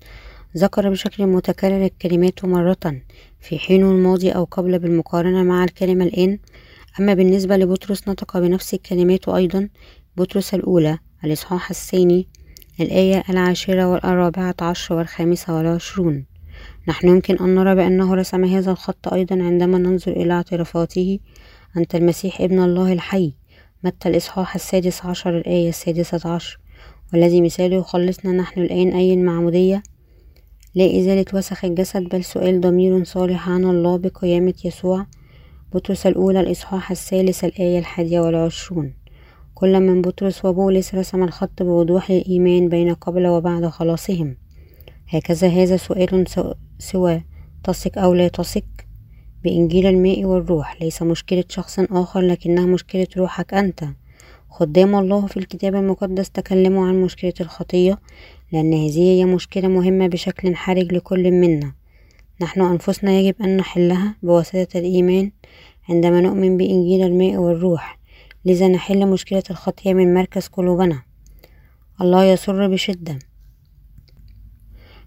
ذكر 0.58 0.90
بشكل 0.90 1.28
متكرر 1.28 1.86
الكلمات 1.86 2.46
مرة 2.46 3.02
في 3.40 3.60
حينه 3.60 3.92
الماضي 3.92 4.32
أو 4.32 4.44
قبل 4.44 4.80
بالمقارنة 4.80 5.44
مع 5.44 5.64
الكلمة 5.64 6.06
الآن. 6.06 6.40
أما 7.00 7.14
بالنسبة 7.14 7.58
لبطرس 7.58 8.08
نطق 8.08 8.38
بنفس 8.38 8.74
الكلمات 8.74 9.30
أيضا. 9.30 9.70
بطرس 10.18 10.54
الأولى 10.54 10.98
الإصحاح 11.24 11.70
الثاني 11.70 12.28
الآية 12.80 13.24
العاشرة 13.30 13.88
والرابعة 13.88 14.56
عشر 14.62 14.96
والخامسة 14.96 15.58
والعشرون. 15.58 16.26
نحن 16.88 17.08
يمكن 17.08 17.38
أن 17.38 17.56
نرى 17.56 17.76
بأنه 17.76 18.16
رسم 18.16 18.46
هذا 18.46 18.72
الخط 18.72 19.14
أيضا 19.14 19.44
عندما 19.44 19.78
ننظر 19.78 20.12
إلى 20.12 20.34
اعترافاته 20.34 21.20
أنت 21.78 21.96
المسيح 21.96 22.42
ابن 22.42 22.60
الله 22.60 22.94
الحي. 22.94 23.34
متى 23.84 24.10
الإصحاح 24.10 24.56
السادس 24.56 25.06
عشر 25.06 25.38
الآية 25.38 25.70
السادسة 25.70 26.36
عشر؟ 26.36 26.60
والذي 27.14 27.42
مثاله 27.42 27.78
يخلصنا 27.78 28.32
نحن 28.32 28.62
الآن 28.62 28.94
أي 28.94 29.14
المعمودية؟ 29.14 29.84
لا 30.76 31.00
إزالة 31.00 31.26
وسخ 31.34 31.66
الجسد 31.66 32.04
بل 32.10 32.24
سؤال 32.24 32.62
ضمير 32.62 33.04
صالح 33.04 33.50
عن 33.50 33.64
الله 33.64 33.98
بقيامة 33.98 34.54
يسوع. 34.66 35.06
بطرس 35.74 36.08
الأولى 36.08 36.40
الإصحاح 36.40 36.92
الثالث 36.92 37.44
الآية 37.44 37.80
الحادية 37.80 38.20
والعشرون. 38.20 38.94
كل 39.54 39.80
من 39.80 40.02
بطرس 40.02 40.46
وبولس 40.46 40.96
رسم 40.96 41.24
الخط 41.24 41.64
بوضوح 41.64 42.12
للإيمان 42.12 42.70
بين 42.70 42.94
قبل 42.94 43.28
وبعد 43.28 43.66
خلاصهم. 43.66 44.38
هكذا 45.08 45.48
هذا 45.48 45.78
سؤال 45.78 46.26
سوى 46.80 47.24
تثق 47.64 47.98
أو 47.98 48.14
لا 48.14 48.28
تثق؟ 48.28 48.66
بإنجيل 49.44 49.86
الماء 49.86 50.26
والروح. 50.26 50.82
ليس 50.82 51.02
مشكلة 51.02 51.44
شخص 51.50 51.80
آخر 51.80 52.22
لكنها 52.22 52.66
مشكلة 52.66 53.08
روحك 53.18 53.54
أنت. 53.54 53.84
خدام 54.50 54.96
الله 54.96 55.26
في 55.28 55.38
الكتاب 55.38 55.76
المقدس 55.76 56.30
تكلموا 56.30 56.88
عن 56.88 57.02
مشكلة 57.02 57.34
الخطية. 57.42 58.00
لأن 58.52 58.74
هذه 58.74 59.00
هي 59.00 59.26
مشكلة 59.26 59.68
مهمة 59.68 60.08
بشكل 60.08 60.56
حرج 60.56 60.94
لكل 60.94 61.32
منا. 61.32 61.74
نحن 62.42 62.62
أنفسنا 62.62 63.12
يجب 63.12 63.36
أن 63.42 63.58
نحلها 63.58 64.16
بواسطة 64.24 64.80
الإيمان 64.80 65.32
عندما 65.90 66.22
نؤمن 66.22 66.58
بإنجيل 66.58 67.06
الماء 67.06 67.38
والروح. 67.38 68.00
لذا 68.46 68.68
نحل 68.68 69.08
مشكلة 69.08 69.44
الخطية 69.50 69.94
من 69.94 70.14
مركز 70.14 70.48
قلوبنا. 70.48 71.02
الله 72.02 72.24
يسر 72.24 72.68
بشدة. 72.68 73.20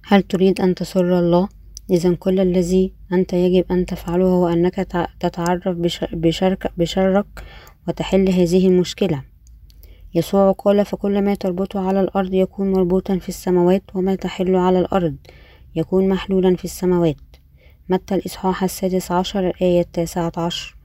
هل 0.04 0.22
تريد 0.22 0.60
أن 0.60 0.74
تسر 0.74 1.18
الله؟ 1.18 1.48
إذا 1.90 2.14
كل 2.14 2.40
الذي 2.40 2.92
أنت 3.12 3.32
يجب 3.32 3.72
أن 3.72 3.86
تفعله 3.86 4.24
هو 4.24 4.48
أنك 4.48 4.74
تتعرف 5.20 5.76
بشرك 6.12 6.72
بشرك 6.76 7.44
وتحل 7.88 8.28
هذه 8.28 8.66
المشكلة. 8.66 9.31
يسوع 10.14 10.52
قال 10.52 10.84
فكل 10.84 11.22
ما 11.22 11.34
تربطه 11.34 11.88
على 11.88 12.00
الأرض 12.00 12.34
يكون 12.34 12.72
مربوطا 12.72 13.18
في 13.18 13.28
السماوات 13.28 13.82
وما 13.94 14.14
تحل 14.14 14.56
على 14.56 14.78
الأرض 14.78 15.16
يكون 15.76 16.08
محلولا 16.08 16.56
في 16.56 16.64
السماوات. 16.64 17.16
متى 17.88 18.14
الإصحاح 18.14 18.64
السادس 18.64 19.12
عشر 19.12 19.48
الآية 19.48 19.80
التاسعة 19.80 20.32
عشر؟ 20.36 20.76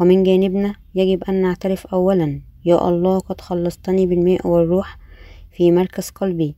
ومن 0.00 0.22
جانبنا 0.22 0.74
يجب 0.94 1.24
أن 1.24 1.42
نعترف 1.42 1.86
أولا 1.86 2.40
يا 2.64 2.88
الله 2.88 3.18
قد 3.18 3.40
خلصتني 3.40 4.06
بالماء 4.06 4.46
والروح 4.46 4.98
في 5.52 5.72
مركز 5.72 6.10
قلبي. 6.10 6.54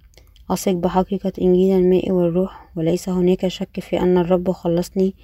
أثق 0.51 0.73
بحقيقة 0.73 1.33
إنجيل 1.41 1.77
الماء 1.77 2.11
والروح 2.11 2.69
وليس 2.77 3.09
هناك 3.09 3.49
شك 3.49 3.81
في 3.81 4.01
أن 4.01 4.19
الرب 4.19 4.51
خلصني 4.51 5.15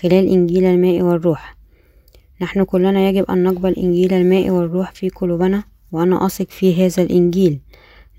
خلال 0.00 0.28
إنجيل 0.28 0.64
الماء 0.64 1.02
والروح. 1.02 1.56
نحن 2.40 2.64
كلنا 2.64 3.08
يجب 3.08 3.24
أن 3.30 3.42
نقبل 3.42 3.72
إنجيل 3.72 4.14
الماء 4.14 4.50
والروح 4.50 4.92
في 4.92 5.08
قلوبنا. 5.08 5.73
وأنا 5.94 6.26
أثق 6.26 6.50
في 6.50 6.86
هذا 6.86 7.02
الإنجيل 7.02 7.60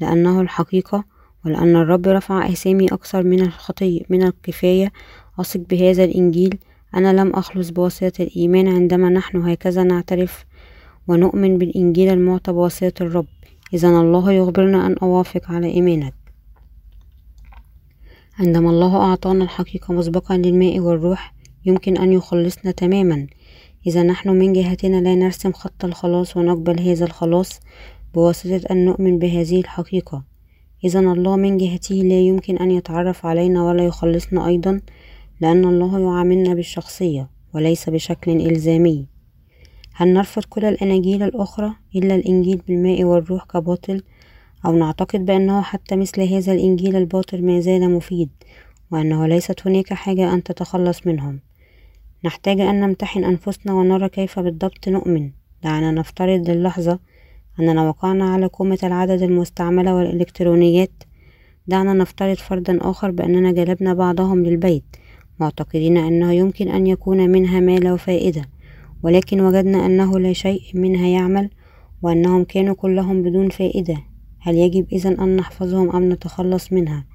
لأنه 0.02 0.42
الحقيقة 0.42 1.04
ولأن 1.46 1.76
الرب 1.76 2.08
رفع 2.08 2.50
أسامي 2.50 2.86
أكثر 2.86 3.24
من 3.24 3.42
الخطية 3.42 4.02
من 4.10 4.24
الكفاية. 4.24 4.92
أثق 5.40 5.60
بهذا 5.70 6.04
الإنجيل. 6.04 6.58
أنا 6.96 7.22
لم 7.22 7.30
أخلص 7.30 7.70
بواسطة 7.70 8.24
الإيمان 8.24 8.68
عندما 8.68 9.10
نحن 9.10 9.38
هكذا 9.38 9.84
نعترف 9.84 10.46
ونؤمن 11.08 11.58
بالإنجيل 11.58 12.10
المعطى 12.10 12.52
بواسطة 12.52 13.04
الرب. 13.04 13.28
إذا 13.74 13.90
الله 13.90 14.32
يخبرنا 14.32 14.88
أن 14.88 14.96
أوافق 15.02 15.52
على 15.52 15.68
إيمانك. 15.68 16.14
عندما 18.40 18.70
الله 18.70 18.96
أعطانا 18.96 19.44
الحقيقة 19.44 19.94
مسبقا 19.94 20.38
للماء 20.38 20.80
والروح 20.80 21.34
يمكن 21.66 21.98
أن 21.98 22.14
يخلصنا 22.14 22.72
تماما. 22.72 23.28
إذا 23.88 24.04
نحن 24.04 24.30
من 24.30 24.54
جهتنا 24.54 25.02
لا 25.02 25.16
نرسم 25.16 25.52
خط 25.52 25.86
الخلاص 25.86 26.38
ونقبل 26.38 26.80
هذا 26.80 27.06
الخلاص 27.06 27.60
بواسطة 28.14 28.62
أن 28.72 28.86
نؤمن 28.86 29.20
بهذه 29.20 29.60
الحقيقة. 29.60 30.24
إذا 30.84 31.00
الله 31.00 31.36
من 31.36 31.58
جهته 31.58 31.96
لا 31.96 32.20
يمكن 32.20 32.58
أن 32.58 32.72
يتعرف 32.72 33.26
علينا 33.26 33.64
ولا 33.64 33.86
يخلصنا 33.86 34.48
أيضا 34.48 34.82
لأن 35.42 35.66
الله 35.66 36.00
يعاملنا 36.00 36.54
بالشخصية 36.54 37.30
وليس 37.54 37.90
بشكل 37.90 38.32
إلزامي. 38.32 39.08
هل 39.94 40.14
نرفض 40.14 40.44
كل 40.44 40.66
الأناجيل 40.66 41.24
الأخرى 41.24 41.74
إلا 41.96 42.16
الإنجيل 42.16 42.62
بالماء 42.68 43.04
والروح 43.04 43.46
كباطل؟ 43.46 44.04
أو 44.66 44.78
نعتقد 44.78 45.26
بأنه 45.26 45.62
حتى 45.62 45.96
مثل 45.96 46.22
هذا 46.22 46.54
الإنجيل 46.54 46.96
الباطل 46.96 47.46
ما 47.46 47.60
زال 47.60 47.92
مفيد 47.92 48.30
وأنه 48.92 49.28
ليست 49.28 49.68
هناك 49.68 49.94
حاجة 49.94 50.34
أن 50.34 50.44
تتخلص 50.44 51.08
منهم. 51.08 51.40
نحتاج 52.26 52.60
أن 52.60 52.80
نمتحن 52.80 53.24
أنفسنا 53.24 53.74
ونرى 53.74 54.10
كيف 54.10 54.40
بالضبط 54.40 54.90
نؤمن. 54.90 55.32
دعنا 55.64 55.92
نفترض 55.92 56.50
للحظة 56.50 57.00
أننا 57.60 57.88
وقعنا 57.90 58.34
على 58.34 58.50
كومة 58.50 58.80
العدد 58.84 59.22
المستعملة 59.22 59.96
والإلكترونيات. 59.96 61.04
دعنا 61.68 61.94
نفترض 61.94 62.36
فرضا 62.38 62.80
آخر 62.82 63.12
بأننا 63.12 63.52
جلبنا 63.52 63.94
بعضهم 63.94 64.44
للبيت 64.44 64.84
معتقدين 65.40 65.98
أنه 65.98 66.34
يمكن 66.34 66.68
أن 66.68 66.88
يكون 66.88 67.30
منها 67.30 67.60
ما 67.60 67.78
له 67.78 67.96
فائدة 67.96 68.46
ولكن 69.04 69.42
وجدنا 69.42 69.86
أنه 69.86 70.20
لا 70.20 70.34
شيء 70.34 70.62
منها 70.74 71.08
يعمل 71.08 71.50
وأنهم 72.02 72.44
كانوا 72.44 72.76
كلهم 72.76 73.24
بدون 73.24 73.50
فائدة. 73.50 73.98
هل 74.40 74.56
يجب 74.56 74.88
إذا 74.92 75.10
أن 75.10 75.36
نحفظهم 75.36 75.96
أم 75.96 76.14
نتخلص 76.14 76.74
منها؟ 76.74 77.06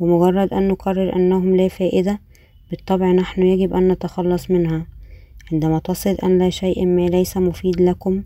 بمجرد 0.00 0.52
أن 0.52 0.68
نقرر 0.68 1.16
أنهم 1.16 1.56
لا 1.56 1.68
فائدة 1.68 2.20
بالطبع 2.74 3.12
نحن 3.12 3.42
يجب 3.42 3.74
أن 3.74 3.88
نتخلص 3.88 4.50
منها. 4.50 4.86
عندما 5.52 5.78
تصل 5.78 6.10
أن 6.10 6.38
لا 6.38 6.50
شيء 6.50 6.86
ما 6.86 7.06
ليس 7.06 7.36
مفيد 7.36 7.80
لكم 7.80 8.22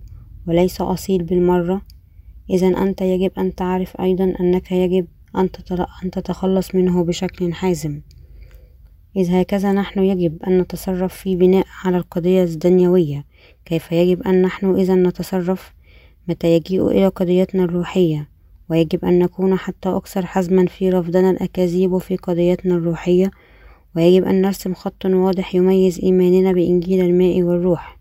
وليس 0.46 0.80
أصيل 0.80 1.22
بالمرة 1.22 1.82
إذا 2.50 2.66
أنت 2.66 3.00
يجب 3.00 3.30
أن 3.38 3.54
تعرف 3.54 4.00
أيضا 4.00 4.34
أنك 4.40 4.72
يجب 4.72 5.06
أن 5.36 5.50
تتخلص 6.12 6.74
منه 6.74 7.04
بشكل 7.04 7.52
حازم. 7.52 8.00
إذ 9.16 9.34
هكذا 9.34 9.72
نحن 9.72 10.00
يجب 10.00 10.42
أن 10.46 10.58
نتصرف 10.58 11.14
في 11.14 11.36
بناء 11.36 11.66
على 11.84 11.96
القضية 11.96 12.44
الدنيوية. 12.44 13.24
كيف 13.64 13.92
يجب 13.92 14.22
أن 14.22 14.42
نحن 14.42 14.74
إذا 14.74 14.94
نتصرف؟ 14.94 15.74
متى 16.28 16.56
يجيء 16.56 16.88
إلى 16.88 17.08
قضيتنا 17.08 17.64
الروحية؟ 17.64 18.28
ويجب 18.70 19.04
أن 19.04 19.18
نكون 19.18 19.58
حتى 19.58 19.88
أكثر 19.88 20.26
حزما 20.26 20.66
في 20.66 20.90
رفضنا 20.90 21.30
الأكاذيب 21.30 21.98
في 21.98 22.16
قضيتنا 22.16 22.74
الروحية 22.74 23.30
ويجب 23.98 24.24
أن 24.24 24.42
نرسم 24.42 24.74
خط 24.74 25.06
واضح 25.06 25.54
يميز 25.54 26.00
إيماننا 26.02 26.52
بإنجيل 26.52 27.00
الماء 27.04 27.42
والروح. 27.42 27.98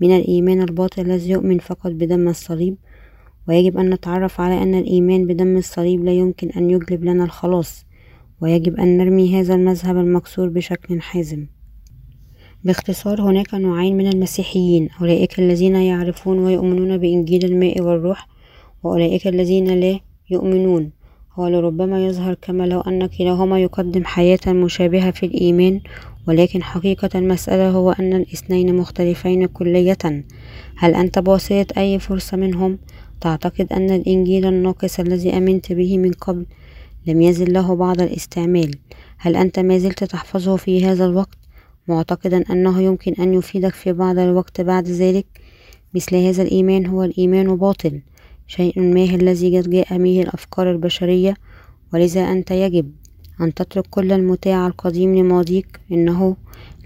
من 0.00 0.16
الإيمان 0.16 0.62
الباطل 0.62 1.02
الذي 1.02 1.30
يؤمن 1.30 1.58
فقط 1.58 1.90
بدم 1.90 2.28
الصليب 2.28 2.76
ويجب 3.48 3.78
أن 3.78 3.90
نتعرف 3.90 4.40
على 4.40 4.62
أن 4.62 4.74
الإيمان 4.74 5.26
بدم 5.26 5.56
الصليب 5.56 6.04
لا 6.04 6.12
يمكن 6.12 6.50
أن 6.50 6.70
يجلب 6.70 7.04
لنا 7.04 7.24
الخلاص 7.24 7.86
ويجب 8.40 8.76
أن 8.76 8.98
نرمي 8.98 9.40
هذا 9.40 9.54
المذهب 9.54 9.96
المكسور 9.96 10.48
بشكل 10.48 11.00
حازم. 11.00 11.46
باختصار 12.64 13.22
هناك 13.22 13.54
نوعين 13.54 13.96
من 13.96 14.06
المسيحيين 14.06 14.88
أولئك 15.00 15.38
الذين 15.38 15.76
يعرفون 15.76 16.38
ويؤمنون 16.38 16.98
بإنجيل 16.98 17.44
الماء 17.44 17.82
والروح 17.82 18.28
وأولئك 18.82 19.26
الذين 19.26 19.68
لا 19.80 20.00
يؤمنون. 20.30 20.90
ولربما 21.36 22.06
يظهر 22.06 22.34
كما 22.34 22.66
لو 22.66 22.80
أن 22.80 23.06
كلاهما 23.06 23.60
يقدم 23.60 24.04
حياة 24.04 24.38
مشابهة 24.46 25.10
في 25.10 25.26
الإيمان 25.26 25.80
ولكن 26.28 26.62
حقيقة 26.62 27.10
المسألة 27.14 27.70
هو 27.70 27.92
أن 27.92 28.12
الاثنين 28.12 28.76
مختلفين 28.76 29.46
كلية. 29.46 30.24
هل 30.76 30.94
أنت 30.94 31.18
بواسطة 31.18 31.66
أي 31.78 31.98
فرصة 31.98 32.36
منهم؟ 32.36 32.78
تعتقد 33.20 33.72
أن 33.72 33.90
الإنجيل 33.90 34.46
الناقص 34.46 35.00
الذي 35.00 35.36
أمنت 35.36 35.72
به 35.72 35.98
من 35.98 36.12
قبل 36.12 36.46
لم 37.06 37.22
يزل 37.22 37.52
له 37.52 37.74
بعض 37.74 38.00
الاستعمال. 38.00 38.74
هل 39.18 39.36
أنت 39.36 39.58
ما 39.58 39.78
زلت 39.78 40.04
تحفظه 40.04 40.56
في 40.56 40.86
هذا 40.86 41.06
الوقت؟ 41.06 41.38
معتقدا 41.88 42.44
أنه 42.50 42.82
يمكن 42.82 43.12
أن 43.12 43.34
يفيدك 43.34 43.74
في 43.74 43.92
بعض 43.92 44.18
الوقت 44.18 44.60
بعد 44.60 44.88
ذلك. 44.88 45.26
مثل 45.94 46.16
هذا 46.16 46.42
الإيمان 46.42 46.86
هو 46.86 47.04
الإيمان 47.04 47.56
باطل. 47.56 48.00
شيء 48.46 48.80
ما 48.80 49.04
الذي 49.04 49.58
قد 49.58 49.70
جاء 49.70 49.98
به 49.98 50.22
الأفكار 50.22 50.70
البشرية 50.70 51.34
ولذا 51.92 52.20
أنت 52.20 52.50
يجب 52.50 52.92
أن 53.40 53.54
تترك 53.54 53.86
كل 53.90 54.12
المتاع 54.12 54.66
القديم 54.66 55.16
لماضيك. 55.16 55.80
إنه 55.92 56.36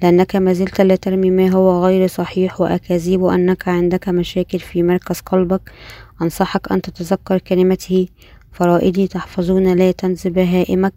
لأنك 0.03 0.37
ما 0.37 0.53
زلت 0.53 0.81
لا 0.81 0.97
ترمي 0.97 1.31
ما 1.31 1.51
هو 1.51 1.85
غير 1.85 2.07
صحيح 2.07 2.61
وأكاذيب 2.61 3.25
أنك 3.25 3.68
عندك 3.68 4.09
مشاكل 4.09 4.59
في 4.59 4.83
مركز 4.83 5.21
قلبك. 5.21 5.73
أنصحك 6.23 6.73
أن 6.73 6.83
تتذكر 6.83 7.38
كلمته 7.38 8.09
فرائدي 8.53 9.07
تحفظون 9.07 9.75
لا 9.75 9.90
تنس 9.90 10.27
بهائمك 10.27 10.94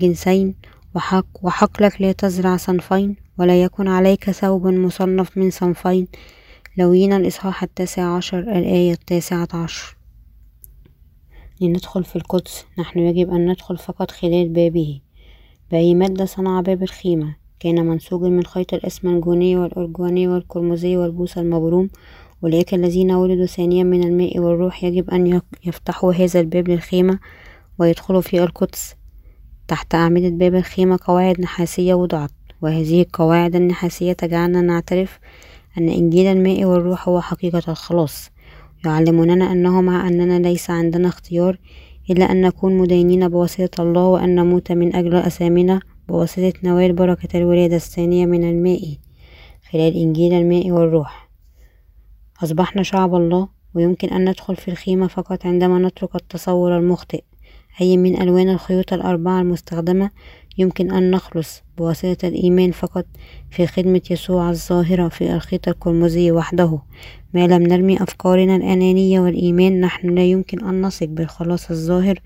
جنسين 0.00 0.54
وحق 0.94 1.26
وحقلك 1.42 2.02
لا 2.02 2.12
تزرع 2.12 2.56
صنفين 2.56 3.16
ولا 3.38 3.62
يكن 3.62 3.88
عليك 3.88 4.30
ثوب 4.30 4.66
مصنف 4.66 5.36
من 5.36 5.50
صنفين 5.50 6.08
لوين 6.76 7.12
الإصحاح 7.12 7.62
التاسع 7.62 8.16
عشر 8.16 8.38
الآية 8.38 8.92
التاسعة 8.92 9.48
عشر. 9.54 10.01
لندخل 11.68 12.04
في 12.04 12.16
القدس. 12.16 12.64
نحن 12.78 12.98
يجب 12.98 13.30
أن 13.30 13.50
ندخل 13.50 13.78
فقط 13.78 14.10
خلال 14.10 14.48
بابه. 14.48 15.00
بأي 15.70 15.94
مادة 15.94 16.24
صنع 16.24 16.60
باب 16.60 16.82
الخيمة؟ 16.82 17.36
كان 17.60 17.86
منسوجا 17.86 18.28
من 18.28 18.44
خيط 18.44 18.74
الإسمنجوني 18.74 19.56
والأرجواني 19.56 20.28
والقرمزي 20.28 20.96
والبوص 20.96 21.38
المبروم. 21.38 21.88
أولئك 22.44 22.74
الذين 22.74 23.12
ولدوا 23.12 23.46
ثانيا 23.46 23.84
من 23.84 24.04
الماء 24.04 24.38
والروح 24.38 24.84
يجب 24.84 25.10
أن 25.10 25.40
يفتحوا 25.64 26.12
هذا 26.12 26.40
الباب 26.40 26.68
للخيمة 26.68 27.18
ويدخلوا 27.78 28.20
في 28.20 28.42
القدس. 28.42 28.94
تحت 29.68 29.94
أعمدة 29.94 30.28
باب 30.28 30.54
الخيمة 30.54 30.98
قواعد 31.04 31.40
نحاسية 31.40 31.94
وضعت. 31.94 32.30
وهذه 32.62 33.02
القواعد 33.02 33.56
النحاسية 33.56 34.12
تجعلنا 34.12 34.60
نعترف 34.60 35.18
أن 35.78 35.88
إنجيل 35.88 36.26
الماء 36.26 36.64
والروح 36.64 37.08
هو 37.08 37.20
حقيقة 37.20 37.62
الخلاص. 37.68 38.30
يعلموننا 38.84 39.52
أنه 39.52 39.80
مع 39.80 40.08
أننا 40.08 40.38
ليس 40.48 40.70
عندنا 40.70 41.08
اختيار 41.08 41.58
إلا 42.10 42.32
أن 42.32 42.40
نكون 42.40 42.78
مدينين 42.78 43.28
بواسطة 43.28 43.82
الله 43.82 44.06
وأن 44.06 44.34
نموت 44.34 44.72
من 44.72 44.96
أجل 44.96 45.14
أثامنا 45.14 45.80
بواسطة 46.08 46.52
نوال 46.64 46.92
بركة 46.92 47.38
الولادة 47.38 47.76
الثانية 47.76 48.26
من 48.26 48.50
الماء 48.50 48.96
خلال 49.70 49.96
إنجيل 49.96 50.32
الماء 50.32 50.70
والروح. 50.70 51.30
أصبحنا 52.42 52.82
شعب 52.82 53.14
الله 53.14 53.48
ويمكن 53.74 54.08
أن 54.08 54.28
ندخل 54.28 54.56
في 54.56 54.68
الخيمة 54.68 55.06
فقط 55.06 55.46
عندما 55.46 55.78
نترك 55.78 56.16
التصور 56.16 56.78
المخطئ 56.78 57.22
أي 57.80 57.96
من 57.96 58.22
ألوان 58.22 58.48
الخيوط 58.48 58.92
الأربعة 58.92 59.40
المستخدمة 59.40 60.10
يمكن 60.58 60.90
أن 60.90 61.10
نخلص 61.10 61.62
بواسطة 61.78 62.28
الإيمان 62.28 62.70
فقط 62.70 63.06
في 63.50 63.66
خدمة 63.66 64.02
يسوع 64.10 64.50
الظاهرة 64.50 65.08
في 65.08 65.34
الخيط 65.34 65.68
القرمزي 65.68 66.32
وحده. 66.32 66.78
ما 67.34 67.46
لم 67.46 67.62
نرمي 67.62 68.02
أفكارنا 68.02 68.56
الأنانية 68.56 69.20
والإيمان 69.20 69.80
نحن 69.80 70.08
لا 70.14 70.24
يمكن 70.24 70.64
أن 70.64 70.82
نثق 70.86 71.06
بالخلاص 71.06 71.70
الظاهر 71.70 72.18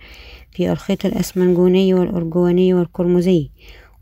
في 0.51 0.73
الخيط 0.73 1.07
الأسمنجوني 1.07 1.95
والأرجواني 1.95 2.75
والقرمزي 2.75 3.51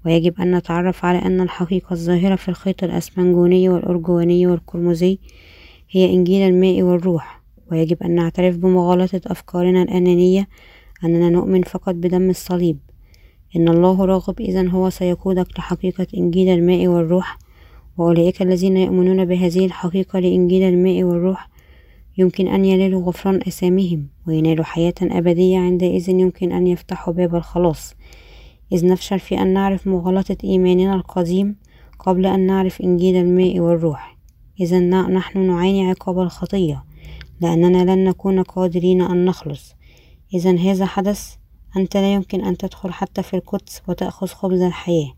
ويجب 0.06 0.40
أن 0.40 0.56
نتعرف 0.56 1.04
على 1.04 1.18
أن 1.18 1.40
الحقيقة 1.40 1.92
الظاهرة 1.92 2.36
في 2.36 2.48
الخيط 2.48 2.84
الأسمنجوني 2.84 3.68
والأرجواني 3.68 4.46
والقرمزي 4.46 5.18
هي 5.90 6.14
إنجيل 6.14 6.48
الماء 6.48 6.82
والروح. 6.82 7.42
ويجب 7.70 8.02
أن 8.02 8.14
نعترف 8.14 8.56
بمغالطة 8.56 9.20
أفكارنا 9.26 9.82
الأنانية 9.82 10.48
أننا 11.04 11.30
نؤمن 11.30 11.62
فقط 11.62 11.94
بدم 11.94 12.30
الصليب. 12.30 12.78
إن 13.56 13.68
الله 13.68 14.04
راغب 14.04 14.40
إذا 14.40 14.68
هو 14.68 14.90
سيقودك 14.90 15.58
لحقيقة 15.58 16.06
إنجيل 16.16 16.48
الماء 16.48 16.86
والروح 16.86 17.38
وأولئك 17.98 18.42
الذين 18.42 18.76
يؤمنون 18.76 19.24
بهذه 19.24 19.66
الحقيقة 19.66 20.18
لإنجيل 20.18 20.62
الماء 20.62 21.02
والروح. 21.02 21.48
يمكن 22.18 22.48
أن 22.48 22.64
ينالوا 22.64 23.02
غفران 23.02 23.36
أثامهم 23.36 24.08
وينالوا 24.26 24.64
حياة 24.64 24.94
أبدية 25.02 25.58
عندئذ 25.58 26.08
يمكن 26.08 26.52
أن 26.52 26.66
يفتحوا 26.66 27.12
باب 27.12 27.34
الخلاص. 27.34 27.94
إذ 28.72 28.86
نفشل 28.86 29.18
في 29.18 29.42
أن 29.42 29.52
نعرف 29.52 29.86
مغالطة 29.86 30.36
إيماننا 30.44 30.94
القديم 30.94 31.56
قبل 31.98 32.26
أن 32.26 32.46
نعرف 32.46 32.80
إنجيل 32.80 33.16
الماء 33.16 33.60
والروح. 33.60 34.18
إذا 34.60 34.80
نحن 34.80 35.46
نعاني 35.46 35.90
عقاب 35.90 36.18
الخطية 36.18 36.84
لأننا 37.40 37.94
لن 37.94 38.04
نكون 38.04 38.42
قادرين 38.42 39.02
أن 39.02 39.24
نخلص. 39.24 39.74
إذا 40.34 40.56
هذا 40.56 40.86
حدث 40.86 41.36
أنت 41.76 41.96
لا 41.96 42.12
يمكن 42.14 42.44
أن 42.44 42.56
تدخل 42.56 42.92
حتى 42.92 43.22
في 43.22 43.34
القدس 43.34 43.82
وتأخذ 43.88 44.26
خبز 44.26 44.60
الحياة. 44.60 45.12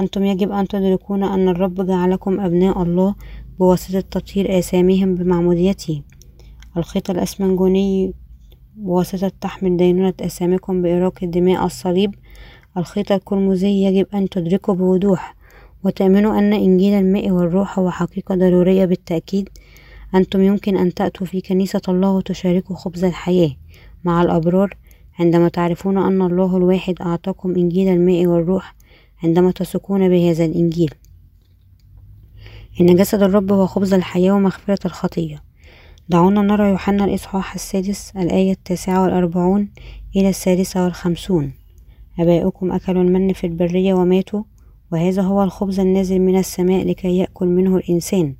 أنتم 0.00 0.24
يجب 0.24 0.52
أن 0.52 0.68
تدركون 0.68 1.22
أن 1.22 1.48
الرب 1.48 1.86
جعلكم 1.86 2.40
أبناء 2.40 2.82
الله 2.82 3.14
بواسطة 3.58 4.00
تطهير 4.00 4.58
آثامهم 4.58 5.14
بمعموديته. 5.14 6.02
الخيط 6.76 7.10
الأسمنجوني 7.10 8.14
بواسطة 8.76 9.32
تحمل 9.40 9.76
دينونة 9.76 10.14
آثامكم 10.20 10.82
بإراقة 10.82 11.26
دماء 11.26 11.66
الصليب. 11.66 12.14
الخيط 12.76 13.12
القرمزي 13.12 13.84
يجب 13.84 14.06
أن 14.14 14.28
تدركوا 14.28 14.74
بوضوح 14.74 15.36
وتأمنوا 15.84 16.38
أن 16.38 16.52
إنجيل 16.52 16.94
الماء 16.94 17.30
والروح 17.30 17.78
هو 17.78 17.90
حقيقة 17.90 18.34
ضرورية 18.34 18.84
بالتأكيد. 18.84 19.48
أنتم 20.14 20.42
يمكن 20.42 20.76
أن 20.76 20.94
تأتوا 20.94 21.26
في 21.26 21.40
كنيسة 21.40 21.82
الله 21.88 22.10
وتشاركوا 22.10 22.76
خبز 22.76 23.04
الحياة. 23.04 23.50
مع 24.04 24.22
الأبرار 24.22 24.76
عندما 25.18 25.48
تعرفون 25.48 25.98
أن 25.98 26.22
الله 26.22 26.56
الواحد 26.56 26.94
أعطاكم 27.00 27.54
إنجيل 27.54 27.88
الماء 27.88 28.26
والروح 28.26 28.74
عندما 29.24 29.50
تثقون 29.50 30.08
بهذا 30.08 30.44
الإنجيل. 30.44 30.90
إن 32.80 32.96
جسد 32.96 33.22
الرب 33.22 33.52
هو 33.52 33.66
خبز 33.66 33.94
الحياة 33.94 34.32
ومغفرة 34.32 34.78
الخطية. 34.84 35.42
دعونا 36.08 36.42
نرى 36.42 36.70
يوحنا 36.70 37.04
الإصحاح 37.04 37.54
السادس 37.54 38.12
الآية 38.16 38.52
التاسعة 38.52 39.02
والأربعون 39.02 39.68
إلى 40.16 40.28
السادسة 40.28 40.84
والخمسون. 40.84 41.52
أباؤكم 42.18 42.72
أكلوا 42.72 43.02
المن 43.02 43.32
في 43.32 43.46
البرية 43.46 43.94
وماتوا 43.94 44.42
وهذا 44.92 45.22
هو 45.22 45.42
الخبز 45.42 45.80
النازل 45.80 46.18
من 46.18 46.38
السماء 46.38 46.84
لكي 46.84 47.18
يأكل 47.18 47.46
منه 47.46 47.76
الإنسان. 47.76 48.34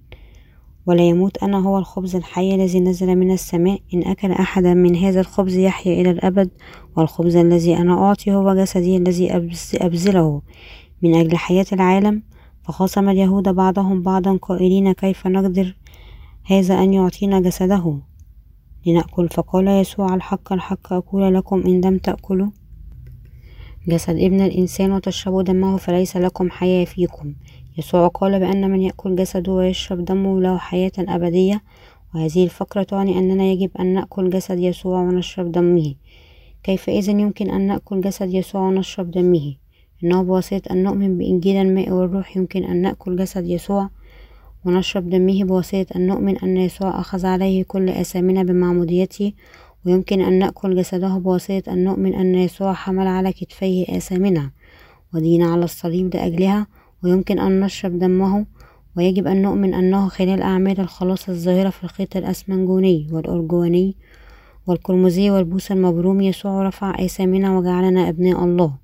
ولا 0.86 1.08
يموت 1.08 1.42
أنا 1.42 1.58
هو 1.58 1.78
الخبز 1.78 2.16
الحي 2.16 2.54
الذي 2.54 2.80
نزل 2.80 3.16
من 3.16 3.30
السماء. 3.30 3.80
إن 3.94 4.02
أكل 4.02 4.32
أحدا 4.32 4.74
من 4.74 4.96
هذا 4.96 5.20
الخبز 5.20 5.56
يحيا 5.56 6.00
إلى 6.00 6.10
الأبد 6.10 6.50
والخبز 6.96 7.36
الذي 7.36 7.76
أنا 7.76 7.92
أعطي 7.92 8.34
هو 8.34 8.54
جسدي 8.54 8.96
الذي 8.96 9.32
أبذله 9.74 10.42
من 11.02 11.14
أجل 11.14 11.36
حياة 11.36 11.66
العالم. 11.72 12.22
فخاصم 12.62 13.08
اليهود 13.08 13.48
بعضهم 13.48 14.02
بعضا 14.02 14.36
قائلين 14.36 14.92
كيف 14.92 15.26
نقدر 15.26 15.76
هذا 16.44 16.82
أن 16.82 16.92
يعطينا 16.92 17.40
جسده؟ 17.40 17.98
لنأكل. 18.86 19.28
فقال 19.28 19.68
يسوع 19.68 20.14
الحق 20.14 20.52
الحق 20.52 20.92
أقول 20.92 21.34
لكم 21.34 21.62
إن 21.66 21.80
لم 21.80 21.98
تأكلوا. 21.98 22.50
جسد 23.88 24.16
ابن 24.16 24.40
الإنسان 24.40 24.92
وتشربوا 24.92 25.42
دمه 25.42 25.76
فليس 25.76 26.16
لكم 26.16 26.50
حياة 26.50 26.84
فيكم. 26.84 27.34
يسوع 27.78 28.08
قال 28.08 28.40
بأن 28.40 28.70
من 28.70 28.82
يأكل 28.82 29.16
جسده 29.16 29.52
ويشرب 29.52 30.04
دمه 30.04 30.40
له 30.40 30.58
حياة 30.58 30.92
أبدية 30.98 31.62
وهذه 32.14 32.44
الفقرة 32.44 32.82
تعني 32.82 33.18
أننا 33.18 33.44
يجب 33.44 33.70
أن 33.80 33.86
نأكل 33.86 34.30
جسد 34.30 34.58
يسوع 34.58 35.00
ونشرب 35.00 35.52
دمه. 35.52 35.94
كيف 36.62 36.88
إذن 36.88 37.20
يمكن 37.20 37.50
أن 37.50 37.66
نأكل 37.66 38.00
جسد 38.00 38.34
يسوع 38.34 38.60
ونشرب 38.60 39.10
دمه؟ 39.10 39.54
إنه 40.04 40.22
بواسطة 40.22 40.72
أن 40.72 40.82
نؤمن 40.82 41.18
بإنجيل 41.18 41.56
الماء 41.56 41.90
والروح 41.90 42.36
يمكن 42.36 42.64
أن 42.64 42.82
نأكل 42.82 43.16
جسد 43.16 43.46
يسوع 43.46 43.90
ونشرب 44.64 45.10
دمه 45.10 45.44
بواسطة 45.44 45.86
أن 45.96 46.06
نؤمن 46.06 46.38
أن 46.38 46.56
يسوع 46.56 47.00
أخذ 47.00 47.26
عليه 47.26 47.64
كل 47.64 47.88
آثامنا 47.88 48.42
بمعموديته 48.42 49.32
ويمكن 49.86 50.20
أن 50.20 50.38
نأكل 50.38 50.76
جسده 50.76 51.18
بواسطة 51.18 51.72
أن 51.72 51.84
نؤمن 51.84 52.14
أن 52.14 52.34
يسوع 52.34 52.72
حمل 52.72 53.06
على 53.06 53.32
كتفيه 53.32 53.96
آثامنا 53.96 54.50
ودين 55.14 55.42
على 55.42 55.64
الصليب 55.64 56.14
لأجلها. 56.14 56.66
ويمكن 57.04 57.38
أن 57.38 57.60
نشرب 57.60 57.98
دمه 57.98 58.46
ويجب 58.96 59.26
أن 59.26 59.42
نؤمن 59.42 59.74
أنه 59.74 60.08
خلال 60.08 60.42
أعمال 60.42 60.80
الخلاص 60.80 61.28
الظاهرة 61.28 61.70
في 61.70 61.84
الخيط 61.84 62.16
الأسمنجوني 62.16 63.08
والأرجواني 63.12 63.96
والقرمزي 64.66 65.30
والبوس 65.30 65.72
المبروم 65.72 66.20
يسوع 66.20 66.62
رفع 66.62 67.04
آثامنا 67.04 67.58
وجعلنا 67.58 68.08
أبناء 68.08 68.44
الله. 68.44 68.74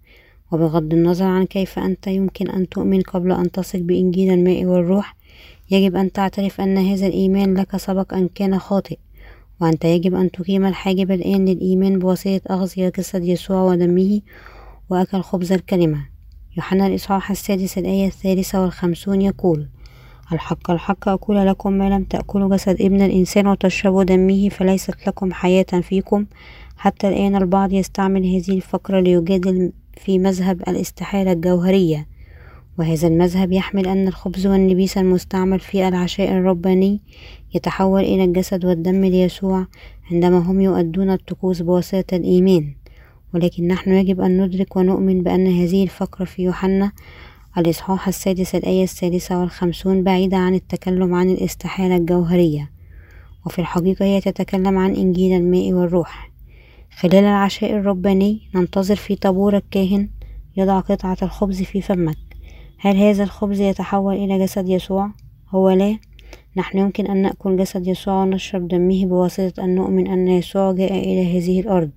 وبغض 0.53 0.93
النظر 0.93 1.25
عن 1.25 1.47
كيف 1.47 1.79
أنت 1.79 2.07
يمكن 2.07 2.51
أن 2.51 2.69
تؤمن 2.69 3.01
قبل 3.01 3.33
أن 3.33 3.51
تثق 3.51 3.79
بإنجيل 3.79 4.33
الماء 4.33 4.65
والروح 4.65 5.17
يجب 5.71 5.97
أن 5.97 6.13
تعترف 6.13 6.61
أن 6.61 6.79
هذا 6.79 7.07
الإيمان 7.07 7.55
لك 7.55 7.77
سبق 7.77 8.15
أن 8.15 8.29
كان 8.29 8.59
خاطئ. 8.59 8.99
وأنت 9.61 9.85
يجب 9.85 10.15
أن 10.15 10.31
تقيم 10.31 10.67
الحاجب 10.67 11.11
الآن 11.11 11.45
للإيمان 11.45 11.99
بواسطة 11.99 12.41
أخذ 12.47 12.91
جسد 12.99 13.25
يسوع 13.25 13.63
ودمه 13.63 14.21
وأكل 14.91 15.21
خبز 15.21 15.53
الكلمة. 15.53 16.18
يوحنا 16.59 16.87
الإصحاح 16.87 17.31
السادس 17.31 17.79
الآية 17.79 18.07
الثالثة 18.07 18.63
والخمسون 18.63 19.23
يقول 19.23 19.67
الحق 20.33 20.71
الحق 20.71 21.09
أقول 21.09 21.47
لكم 21.47 21.73
ما 21.73 21.91
لم 21.91 22.05
تأكلوا 22.05 22.57
جسد 22.57 22.83
ابن 22.83 23.03
الإنسان 23.03 23.47
وتشربوا 23.47 24.05
دمه 24.05 24.49
فليست 24.49 25.07
لكم 25.07 25.33
حياة 25.33 25.63
فيكم. 25.63 26.27
حتى 26.77 27.09
الآن 27.09 27.37
البعض 27.37 27.73
يستعمل 27.73 28.27
هذه 28.27 28.51
الفقرة 28.51 29.01
ليجادل 29.01 29.73
في 29.97 30.19
مذهب 30.19 30.63
الاستحالة 30.69 31.33
الجوهرية. 31.33 32.07
وهذا 32.79 33.09
المذهب 33.09 33.53
يحمل 33.53 33.87
أن 33.87 34.09
الخبز 34.09 34.47
والنبيس 34.47 34.99
المستعمل 34.99 35.61
في 35.61 35.89
العشاء 35.89 36.33
الرباني 36.33 37.01
يتحول 37.55 38.01
إلى 38.01 38.25
الجسد 38.25 38.65
والدم 38.65 39.05
ليسوع 39.05 39.67
عندما 40.13 40.39
هم 40.39 40.61
يؤدون 40.61 41.11
الطقوس 41.11 41.63
بواسطة 41.63 42.17
الإيمان. 42.17 42.75
ولكن 43.35 43.67
نحن 43.69 43.93
يجب 43.93 44.21
أن 44.21 44.43
ندرك 44.43 44.77
ونؤمن 44.77 45.23
بأن 45.23 45.47
هذه 45.47 45.83
الفقرة 45.83 46.25
في 46.25 46.43
يوحنا 46.43 46.93
الإصحاح 47.59 48.09
السادس 48.09 48.55
الآية 48.55 48.85
السادسة 48.85 49.41
والخمسون 49.41 50.03
بعيدة 50.03 50.37
عن 50.37 50.55
التكلم 50.55 51.15
عن 51.15 51.31
الاستحالة 51.31 51.97
الجوهرية 51.97 52.71
وفي 53.47 53.59
الحقيقة 53.59 54.05
هي 54.05 54.21
تتكلم 54.21 54.79
عن 54.79 54.95
إنجيل 54.95 55.37
الماء 55.37 55.73
والروح. 55.73 56.31
خلال 56.97 57.25
العشاء 57.25 57.73
الرباني 57.73 58.41
ننتظر 58.55 58.97
في 58.97 59.15
طابور 59.15 59.57
الكاهن 59.57 60.09
يضع 60.57 60.81
قطعة 60.81 61.17
الخبز 61.23 61.63
في 61.63 61.81
فمك. 61.81 62.19
هل 62.79 62.97
هذا 62.97 63.23
الخبز 63.25 63.61
يتحول 63.61 64.15
إلى 64.15 64.39
جسد 64.39 64.69
يسوع؟ 64.69 65.11
هو 65.49 65.71
لا. 65.71 65.99
نحن 66.57 66.79
يمكن 66.79 67.07
أن 67.07 67.23
نأكل 67.23 67.57
جسد 67.57 67.87
يسوع 67.87 68.23
ونشرب 68.23 68.69
دمه 68.69 69.07
بواسطة 69.07 69.65
أن 69.65 69.75
نؤمن 69.75 70.07
أن 70.07 70.29
يسوع 70.29 70.73
جاء 70.73 70.93
إلى 70.99 71.39
هذه 71.39 71.61
الأرض. 71.61 71.91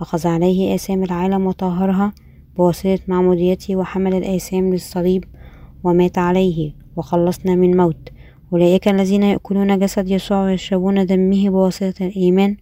أخذ 0.00 0.26
عليه 0.26 0.74
آثام 0.74 1.02
العالم 1.02 1.46
وطهرها 1.46 2.12
بواسطة 2.56 2.98
معموديته 3.08 3.76
وحمل 3.76 4.14
الآثام 4.14 4.72
للصليب 4.72 5.24
ومات 5.84 6.18
عليه 6.18 6.72
وخلصنا 6.96 7.54
من 7.54 7.76
موت 7.76 8.08
أولئك 8.52 8.88
الذين 8.88 9.22
يأكلون 9.22 9.78
جسد 9.78 10.10
يسوع 10.10 10.44
ويشربون 10.44 11.06
دمه 11.06 11.50
بواسطة 11.50 12.06
الإيمان. 12.06 12.56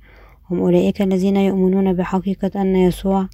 هم 0.51 0.61
أولئك 0.61 1.03
الذين 1.03 1.37
يؤمنون 1.37 1.92
بحقيقة 1.92 2.62
أن 2.62 2.77
يسوع 2.77 3.29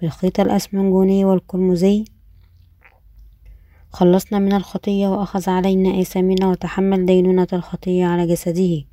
بالخيط 0.00 0.40
الأسمنجوني 0.40 1.24
والقرمزي. 1.24 2.04
خلصنا 3.90 4.38
من 4.38 4.52
الخطية 4.52 5.08
وأخذ 5.08 5.50
علينا 5.50 6.00
آثامنا 6.00 6.48
وتحمل 6.48 7.06
دينونة 7.06 7.46
الخطية 7.52 8.06
على 8.06 8.26
جسده. 8.26 8.84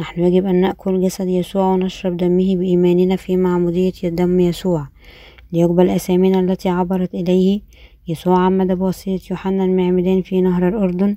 نحن 0.00 0.24
يجب 0.24 0.46
أن 0.46 0.60
نأكل 0.60 1.02
جسد 1.02 1.28
يسوع 1.28 1.64
ونشرب 1.64 2.16
دمه 2.16 2.56
بإيماننا 2.56 3.16
في 3.16 3.36
معمودية 3.36 3.90
دم 4.04 4.40
يسوع. 4.40 4.88
ليقبل 5.52 5.90
أثامنا 5.90 6.40
التي 6.40 6.68
عبرت 6.68 7.14
إليه. 7.14 7.60
يسوع 8.08 8.38
عمد 8.38 8.72
بواسطة 8.72 9.20
يوحنا 9.30 9.64
المعمدان 9.64 10.22
في 10.22 10.40
نهر 10.40 10.68
الأردن. 10.68 11.16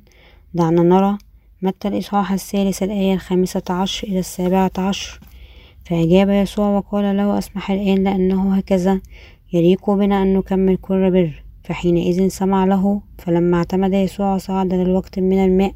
دعنا 0.54 0.84
نرى 0.84 1.18
متى 1.62 1.88
الإصحاح 1.88 2.32
الثالث 2.32 2.84
الآية 2.84 3.14
الخامسة 3.14 3.64
عشر 3.70 4.08
إلى 4.08 4.20
السابعة 4.20 4.72
عشر. 4.78 5.20
فأجاب 5.86 6.30
يسوع 6.30 6.70
وقال 6.78 7.18
له 7.18 7.38
أسمح 7.38 7.72
الآن 7.72 8.04
لأنه 8.04 8.56
هكذا. 8.56 9.02
يليق 9.54 9.90
بنا 9.90 10.22
أن 10.22 10.34
نكمل 10.34 10.78
كل 10.78 11.12
بر. 11.12 11.44
فحينئذ 11.64 12.28
سمع 12.28 12.66
له. 12.66 13.02
فلما 13.18 13.58
اعتمد 13.58 13.94
يسوع 13.94 14.38
صعد 14.38 14.74
للوقت 14.74 15.20
من 15.20 15.46
الماء. 15.46 15.74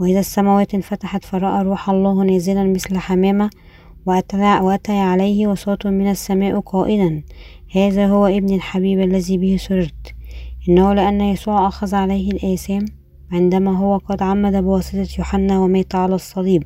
وإذا 0.00 0.20
السماوات 0.20 0.74
انفتحت 0.74 1.24
فرأى 1.24 1.62
روح 1.62 1.90
الله 1.90 2.24
نازلا 2.24 2.64
مثل 2.64 2.98
حمامة 2.98 3.50
وأتى 4.06 4.92
عليه 4.92 5.46
وصوت 5.46 5.86
من 5.86 6.10
السماء 6.10 6.60
قائلا 6.60 7.22
هذا 7.72 8.06
هو 8.06 8.26
ابن 8.26 8.54
الحبيب 8.54 9.00
الذي 9.00 9.38
به 9.38 9.56
سررت. 9.56 10.14
إنه 10.68 10.94
لأن 10.94 11.20
يسوع 11.20 11.68
أخذ 11.68 11.94
عليه 11.94 12.30
الآثام 12.30 12.84
عندما 13.32 13.78
هو 13.78 13.96
قد 13.96 14.22
عمد 14.22 14.56
بواسطة 14.56 15.08
يوحنا 15.18 15.58
ومات 15.58 15.94
على 15.94 16.14
الصليب. 16.14 16.62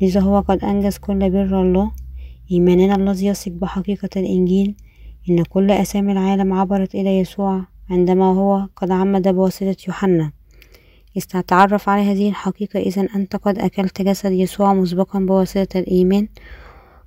لذا 0.00 0.20
هو 0.20 0.40
قد 0.40 0.64
أنجز 0.64 0.98
كل 0.98 1.30
بر 1.30 1.62
الله. 1.62 1.90
إيماننا 2.50 2.94
الذي 2.94 3.26
يثق 3.26 3.52
بحقيقة 3.52 4.10
الإنجيل. 4.16 4.76
إن 5.30 5.42
كل 5.42 5.70
أسامي 5.70 6.12
العالم 6.12 6.52
عبرت 6.52 6.94
إلى 6.94 7.18
يسوع 7.18 7.64
عندما 7.90 8.24
هو 8.24 8.68
قد 8.76 8.90
عمد 8.90 9.28
بواسطة 9.28 9.76
يوحنا. 9.88 10.37
استتعرف 11.18 11.88
على 11.88 12.02
هذه 12.02 12.28
الحقيقة. 12.28 12.80
إذا 12.80 13.08
أنت 13.16 13.36
قد 13.36 13.58
أكلت 13.58 14.02
جسد 14.02 14.32
يسوع 14.32 14.74
مسبقا 14.74 15.18
بواسطة 15.18 15.78
الإيمان. 15.78 16.28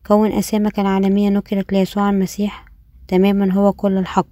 كون 0.07 0.31
أسامك 0.31 0.79
العالمية 0.79 1.29
نكرت 1.29 1.73
ليسوع 1.73 2.09
المسيح 2.09 2.65
تماما 3.07 3.53
هو 3.53 3.73
كل 3.73 3.97
الحق. 3.97 4.27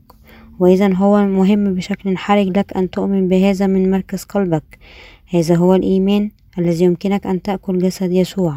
وإذا 0.59 0.93
هو 0.93 1.25
مهم 1.25 1.73
بشكل 1.73 2.17
حرج 2.17 2.57
لك 2.57 2.77
أن 2.77 2.89
تؤمن 2.89 3.27
بهذا 3.27 3.67
من 3.67 3.91
مركز 3.91 4.23
قلبك. 4.23 4.79
هذا 5.29 5.55
هو 5.55 5.75
الإيمان 5.75 6.31
الذي 6.57 6.85
يمكنك 6.85 7.27
أن 7.27 7.41
تأكل 7.41 7.77
جسد 7.77 8.11
يسوع. 8.11 8.55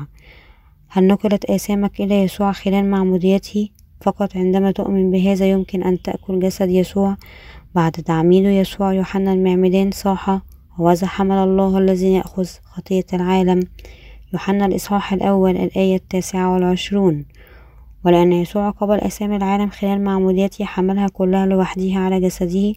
هل 0.89 1.07
نقلت 1.07 1.45
آثامك 1.45 2.01
إلى 2.01 2.23
يسوع 2.23 2.53
خلال 2.53 2.91
معموديته 2.91 3.69
فقط 4.01 4.37
عندما 4.37 4.71
تؤمن 4.71 5.11
بهذا 5.11 5.51
يمكن 5.51 5.83
أن 5.83 6.03
تأكل 6.03 6.41
جسد 6.41 6.69
يسوع. 6.69 7.17
بعد 7.75 7.93
تعميد 7.93 8.45
يسوع 8.45 8.93
يوحنا 8.93 9.33
المعمدان 9.33 9.91
صاح 9.91 10.41
وذا 10.79 11.07
حمل 11.07 11.37
الله 11.37 11.79
الذي 11.79 12.13
يأخذ 12.13 12.47
خطية 12.65 13.07
العالم. 13.13 13.61
يوحنا 14.33 14.67
الإصحاح 14.67 15.13
الأول 15.13 15.57
الآية 15.57 15.97
التاسعة 15.97 16.55
والعشرون. 16.55 17.25
ولأن 18.05 18.33
يسوع 18.33 18.71
قبل 18.71 18.99
أسامي 18.99 19.37
العالم 19.37 19.71
خلال 19.71 20.05
معموديته 20.05 20.65
حملها 20.65 21.09
كلها 21.09 21.47
لوحده 21.47 21.95
على 21.95 22.21
جسده 22.21 22.75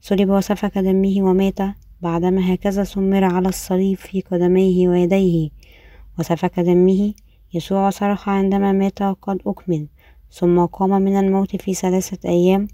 صلب 0.00 0.30
وسفك 0.30 0.78
دمه 0.78 1.14
ومات. 1.18 1.58
بعدما 2.02 2.54
هكذا 2.54 2.84
سمر 2.84 3.24
على 3.24 3.48
الصليب 3.48 3.96
في 3.96 4.20
قدميه 4.20 4.88
ويديه. 4.88 5.50
وسفك 6.18 6.60
دمه 6.60 7.14
يسوع 7.54 7.90
صرخ 7.90 8.28
عندما 8.28 8.72
مات 8.72 9.02
قد 9.02 9.38
أكمل. 9.46 9.86
ثم 10.32 10.64
قام 10.64 11.02
من 11.02 11.18
الموت 11.18 11.56
في 11.56 11.74
ثلاثة 11.74 12.28
أيام. 12.28 12.68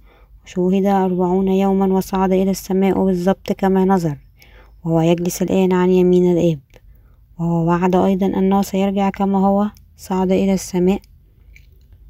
وشوهد 0.45 0.87
أربعون 0.87 1.49
يوما 1.49 1.87
وصعد 1.87 2.33
إلى 2.33 2.51
السماء 2.51 3.05
بالضبط 3.05 3.53
كما 3.53 3.85
نظر. 3.85 4.24
وهو 4.85 5.01
يجلس 5.01 5.43
الآن 5.43 5.73
عن 5.73 5.91
يمين 5.91 6.33
الآب. 6.33 6.61
وهو 7.39 7.67
وعد 7.67 7.97
أيضا 7.97 8.27
أنه 8.27 8.63
سيرجع 8.63 9.11
كما 9.11 9.39
هو. 9.39 9.67
صعد 9.97 10.33
إلى 10.33 10.55
السماء. 10.55 11.01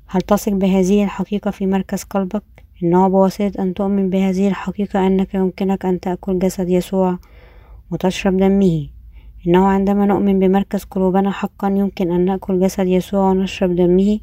هل 0.07 0.21
تثق 0.21 0.53
بهذه 0.53 1.05
الحقيقة 1.05 1.51
في 1.51 1.67
مركز 1.67 2.03
قلبك؟ 2.03 2.43
إنه 2.83 3.09
بواسطة 3.09 3.63
أن 3.63 3.75
تؤمن 3.75 4.11
بهذه 4.11 4.49
الحقيقة 4.49 5.07
أنك 5.07 5.35
يمكنك 5.35 5.87
أن 5.87 6.01
تأكل 6.01 6.39
جسد 6.39 6.69
يسوع 6.69 7.19
وتشرب 7.91 8.37
دمه. 8.37 8.89
إنه 9.47 9.67
عندما 9.67 10.07
نؤمن 10.07 10.39
بمركز 10.39 10.85
قلوبنا 10.85 11.31
حقا 11.31 11.69
يمكن 11.69 12.13
أن 12.13 12.25
نأكل 12.25 12.61
جسد 12.61 12.87
يسوع 12.87 13.31
ونشرب 13.31 13.77
دمه. 13.77 14.19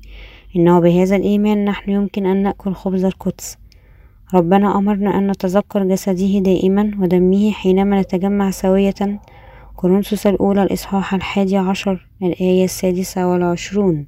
إنه 0.56 0.80
بهذا 0.80 1.16
الإيمان 1.16 1.66
نحن 1.66 1.92
يمكن 1.92 2.26
أن 2.26 2.44
نأكل 2.44 2.74
خبز 2.74 3.06
القدس. 3.06 3.61
ربنا 4.34 4.78
أمرنا 4.78 5.18
أن 5.18 5.32
نتذكر 5.32 5.84
جسده 5.84 6.40
دائما 6.40 6.92
ودمه 7.00 7.52
حينما 7.52 8.02
نتجمع 8.02 8.52
سوية. 8.52 9.20
كورنثوس 9.76 10.28
الأولى 10.28 10.64
الإصحاح 10.64 11.14
الحادي 11.14 11.58
عشر 11.58 12.08
الآية 12.24 12.64
السادسة 12.66 13.28
والعشرون. 13.28 14.08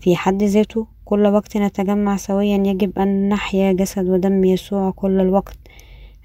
في 0.00 0.16
حد 0.16 0.42
ذاته 0.42 0.86
كل 1.04 1.26
وقت 1.26 1.56
نتجمع 1.56 2.16
سويا 2.16 2.56
يجب 2.56 2.98
أن 2.98 3.28
نحيا 3.28 3.72
جسد 3.72 4.08
ودم 4.08 4.44
يسوع 4.44 4.90
كل 4.90 5.20
الوقت. 5.20 5.58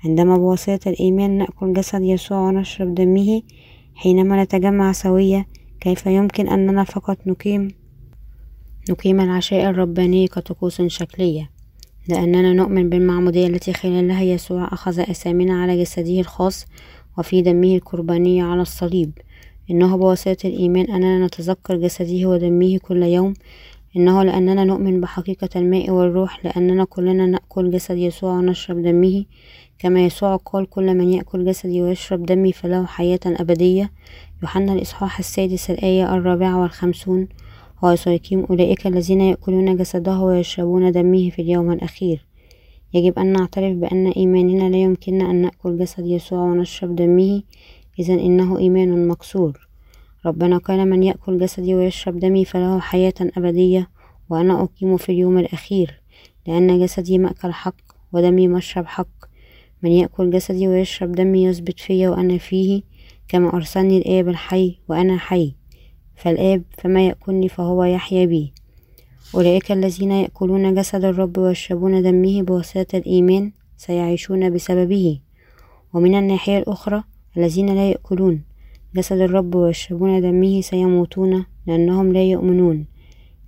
عندما 0.06 0.38
بواسطة 0.38 0.90
الإيمان 0.90 1.38
نأكل 1.38 1.74
جسد 1.74 2.02
يسوع 2.02 2.38
ونشرب 2.38 2.96
دمه 2.96 3.42
حينما 3.96 4.44
نتجمع 4.44 4.92
سويا 4.92 5.46
كيف 5.80 6.06
يمكن 6.06 6.48
أننا 6.48 6.84
فقط 6.84 7.18
نقيم 7.28 7.68
نقيم 8.90 9.22
العشاء 9.22 9.70
الرباني 9.70 10.28
كطقوس 10.28 10.82
شكلية؟ 10.82 11.55
لأننا 12.08 12.54
نؤمن 12.54 12.90
بالمعمودية 12.90 13.48
التي 13.48 13.74
خلالها 13.74 14.22
يسوع 14.24 14.68
أخذ 14.74 15.00
أسامنا 15.00 15.62
على 15.62 15.82
جسده 15.82 16.20
الخاص 16.20 16.66
وفي 17.18 17.42
دمه 17.42 17.76
القرباني 17.76 18.42
على 18.42 18.62
الصليب. 18.62 19.12
إنه 19.72 19.98
بواسطة 19.98 20.48
الإيمان 20.48 20.92
أننا 20.92 21.26
نتذكر 21.26 21.78
جسده 21.78 22.26
ودمه 22.26 22.78
كل 22.78 23.04
يوم. 23.04 23.34
إنه 23.98 24.24
لأننا 24.24 24.64
نؤمن 24.64 25.02
بحقيقة 25.02 25.50
الماء 25.56 25.90
والروح 25.92 26.46
لأننا 26.46 26.84
كلنا 26.84 27.26
نأكل 27.26 27.72
جسد 27.72 27.98
يسوع 27.98 28.34
ونشرب 28.34 28.82
دمه. 28.84 29.26
كما 29.80 30.06
يسوع 30.06 30.36
قال 30.36 30.70
كل 30.70 30.94
من 30.96 31.14
يأكل 31.14 31.46
جسدي 31.46 31.82
ويشرب 31.82 32.26
دمي 32.26 32.52
فله 32.52 32.86
حياة 32.86 33.20
أبدية. 33.26 33.92
يوحنا 34.42 34.74
الإصحاح 34.74 35.20
السادس 35.20 35.70
الآية 35.72 36.16
الرابعة 36.16 36.62
والخمسون. 36.62 37.28
هو 37.84 37.96
سيقيم 37.96 38.46
أولئك 38.50 38.88
الذين 38.88 39.22
يأكلون 39.22 39.78
جسده 39.78 40.20
ويشربون 40.20 40.92
دمه 40.92 41.30
في 41.30 41.42
اليوم 41.42 41.72
الأخير. 41.72 42.26
يجب 42.94 43.20
أن 43.20 43.34
نعترف 43.34 43.78
بأن 43.78 44.08
إيماننا 44.08 44.70
لا 44.70 44.78
يمكننا 44.78 45.32
أن 45.32 45.36
نأكل 45.36 45.78
جسد 45.78 46.06
يسوع 46.06 46.40
ونشرب 46.40 46.96
دمه 46.96 47.42
إذا 48.00 48.14
إنه 48.14 48.58
إيمان 48.58 49.08
مكسور. 49.08 49.68
ربنا 50.26 50.58
قال 50.58 50.90
من 50.90 51.04
يأكل 51.04 51.40
جسدي 51.40 51.76
ويشرب 51.76 52.20
دمي 52.20 52.46
فله 52.46 52.80
حياة 52.80 53.14
أبدية 53.22 53.90
وأنا 54.30 54.64
أقيم 54.64 54.98
في 54.98 55.12
اليوم 55.12 55.38
الأخير 55.38 56.02
لأن 56.48 56.80
جسدي 56.80 57.18
مأكل 57.18 57.54
حق 57.54 57.76
ودمي 58.14 58.48
مشرب 58.48 58.86
حق. 58.86 59.26
من 59.82 59.92
يأكل 59.92 60.32
جسدي 60.32 60.68
ويشرب 60.68 61.12
دمي 61.12 61.44
يثبت 61.44 61.80
في 61.80 62.08
وأنا 62.08 62.38
فيه 62.38 62.82
كما 63.28 63.54
أرسلني 63.54 63.98
الآب 63.98 64.28
الحي 64.30 64.80
وأنا 64.88 65.18
حي. 65.18 65.56
فالآب 66.16 66.64
فما 66.78 67.08
يأكلني 67.08 67.50
فهو 67.50 67.84
يحيا 67.84 68.26
بي. 68.26 68.54
أولئك 69.36 69.72
الذين 69.72 70.12
يأكلون 70.12 70.74
جسد 70.74 71.04
الرب 71.06 71.38
ويشربون 71.38 72.04
دمه 72.04 72.42
بواسطة 72.42 72.98
الإيمان 72.98 73.52
سيعيشون 73.78 74.54
بسببه. 74.54 75.20
ومن 75.94 76.16
الناحية 76.16 76.58
الأخرى 76.58 77.04
الذين 77.38 77.76
لا 77.76 77.90
يأكلون 77.90 78.44
جسد 78.96 79.20
الرب 79.20 79.56
ويشربون 79.56 80.22
دمه 80.22 80.62
سيموتون 80.62 81.46
لأنهم 81.68 82.14
لا 82.14 82.24
يؤمنون. 82.24 82.86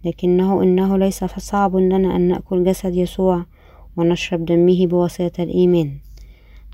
لكنه 0.05 0.63
إنه 0.63 0.97
ليس 0.97 1.23
صعب 1.23 1.75
لنا 1.75 2.15
أن 2.15 2.21
نأكل 2.21 2.63
جسد 2.63 2.95
يسوع 2.95 3.45
ونشرب 3.97 4.45
دمه 4.45 4.87
بواسطة 4.87 5.43
الإيمان. 5.43 5.97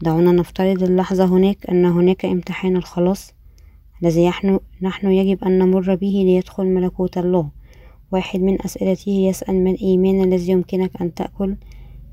دعونا 0.01 0.31
نفترض 0.31 0.83
اللحظة 0.83 1.25
هناك 1.25 1.69
أن 1.69 1.85
هناك 1.85 2.25
امتحان 2.25 2.75
الخلاص. 2.75 3.33
الذي 4.03 4.31
نحن 4.81 5.11
يجب 5.11 5.43
أن 5.43 5.59
نمر 5.59 5.95
به 5.95 6.23
ليدخل 6.25 6.65
ملكوت 6.65 7.17
الله. 7.17 7.49
واحد 8.11 8.39
من 8.39 8.61
أسئلته 8.61 9.11
يسأل 9.11 9.63
ما 9.63 9.69
الإيمان 9.71 10.23
الذي 10.23 10.51
يمكنك 10.51 11.01
أن 11.01 11.13
تأكل 11.13 11.55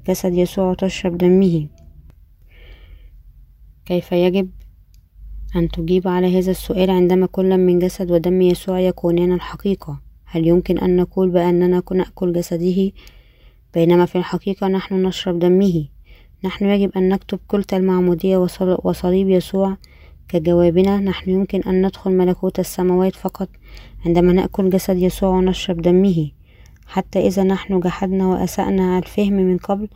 جسد 0.09 0.34
يسوع 0.34 0.70
وتشرب 0.70 1.18
دمه. 1.18 1.66
كيف 3.84 4.12
يجب 4.12 4.51
أن 5.57 5.68
تجيب 5.68 6.09
على 6.09 6.38
هذا 6.38 6.51
السؤال 6.51 6.91
عندما 6.91 7.26
كل 7.26 7.59
من 7.59 7.78
جسد 7.78 8.11
ودم 8.11 8.43
يسوع 8.43 8.80
يكونان 8.80 9.32
الحقيقة؟ 9.32 10.01
هل 10.24 10.47
يمكن 10.47 10.78
أن 10.78 10.97
نقول 10.97 11.30
بأننا 11.30 11.82
نأكل 11.93 12.32
جسده؟ 12.32 12.93
بينما 13.74 14.07
في 14.07 14.18
الحقيقة 14.18 14.68
نحن 14.68 15.07
نشرب 15.07 15.38
دمه. 15.38 15.88
نحن 16.45 16.64
يجب 16.64 16.91
أن 16.97 17.09
نكتب 17.09 17.38
كل 17.49 17.64
المعمودية 17.72 18.36
وصليب 18.84 19.28
يسوع 19.28 19.76
كجوابنا 20.31 21.01
نحن 21.01 21.31
يمكن 21.31 21.62
أن 21.62 21.87
ندخل 21.87 22.11
ملكوت 22.11 22.59
السماوات 22.59 23.16
فقط 23.16 23.49
عندما 24.07 24.33
نأكل 24.33 24.70
جسد 24.70 24.97
يسوع 24.97 25.28
ونشرب 25.31 25.83
دمه. 25.83 26.31
حتى 26.87 27.26
إذا 27.26 27.43
نحن 27.43 27.81
جحدنا 27.81 28.26
وأسأنا 28.26 28.99
الفهم 28.99 29.33
من 29.33 29.59
قبل 29.59 29.89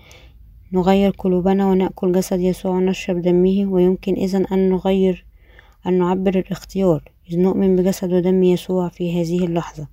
نغير 0.72 1.10
قلوبنا 1.10 1.66
ونأكل 1.66 2.12
جسد 2.12 2.40
يسوع 2.40 2.72
ونشرب 2.72 3.22
دمه 3.22 3.66
ويمكن 3.72 4.14
إذا 4.14 4.44
أن 4.52 4.70
نغير 4.70 5.26
أن 5.86 5.98
نعبر 5.98 6.38
الاختيار. 6.38 7.02
إذ 7.30 7.38
نؤمن 7.38 7.76
بجسد 7.76 8.12
ودم 8.12 8.42
يسوع 8.42 8.88
في 8.88 9.20
هذه 9.20 9.44
اللحظة. 9.44 9.86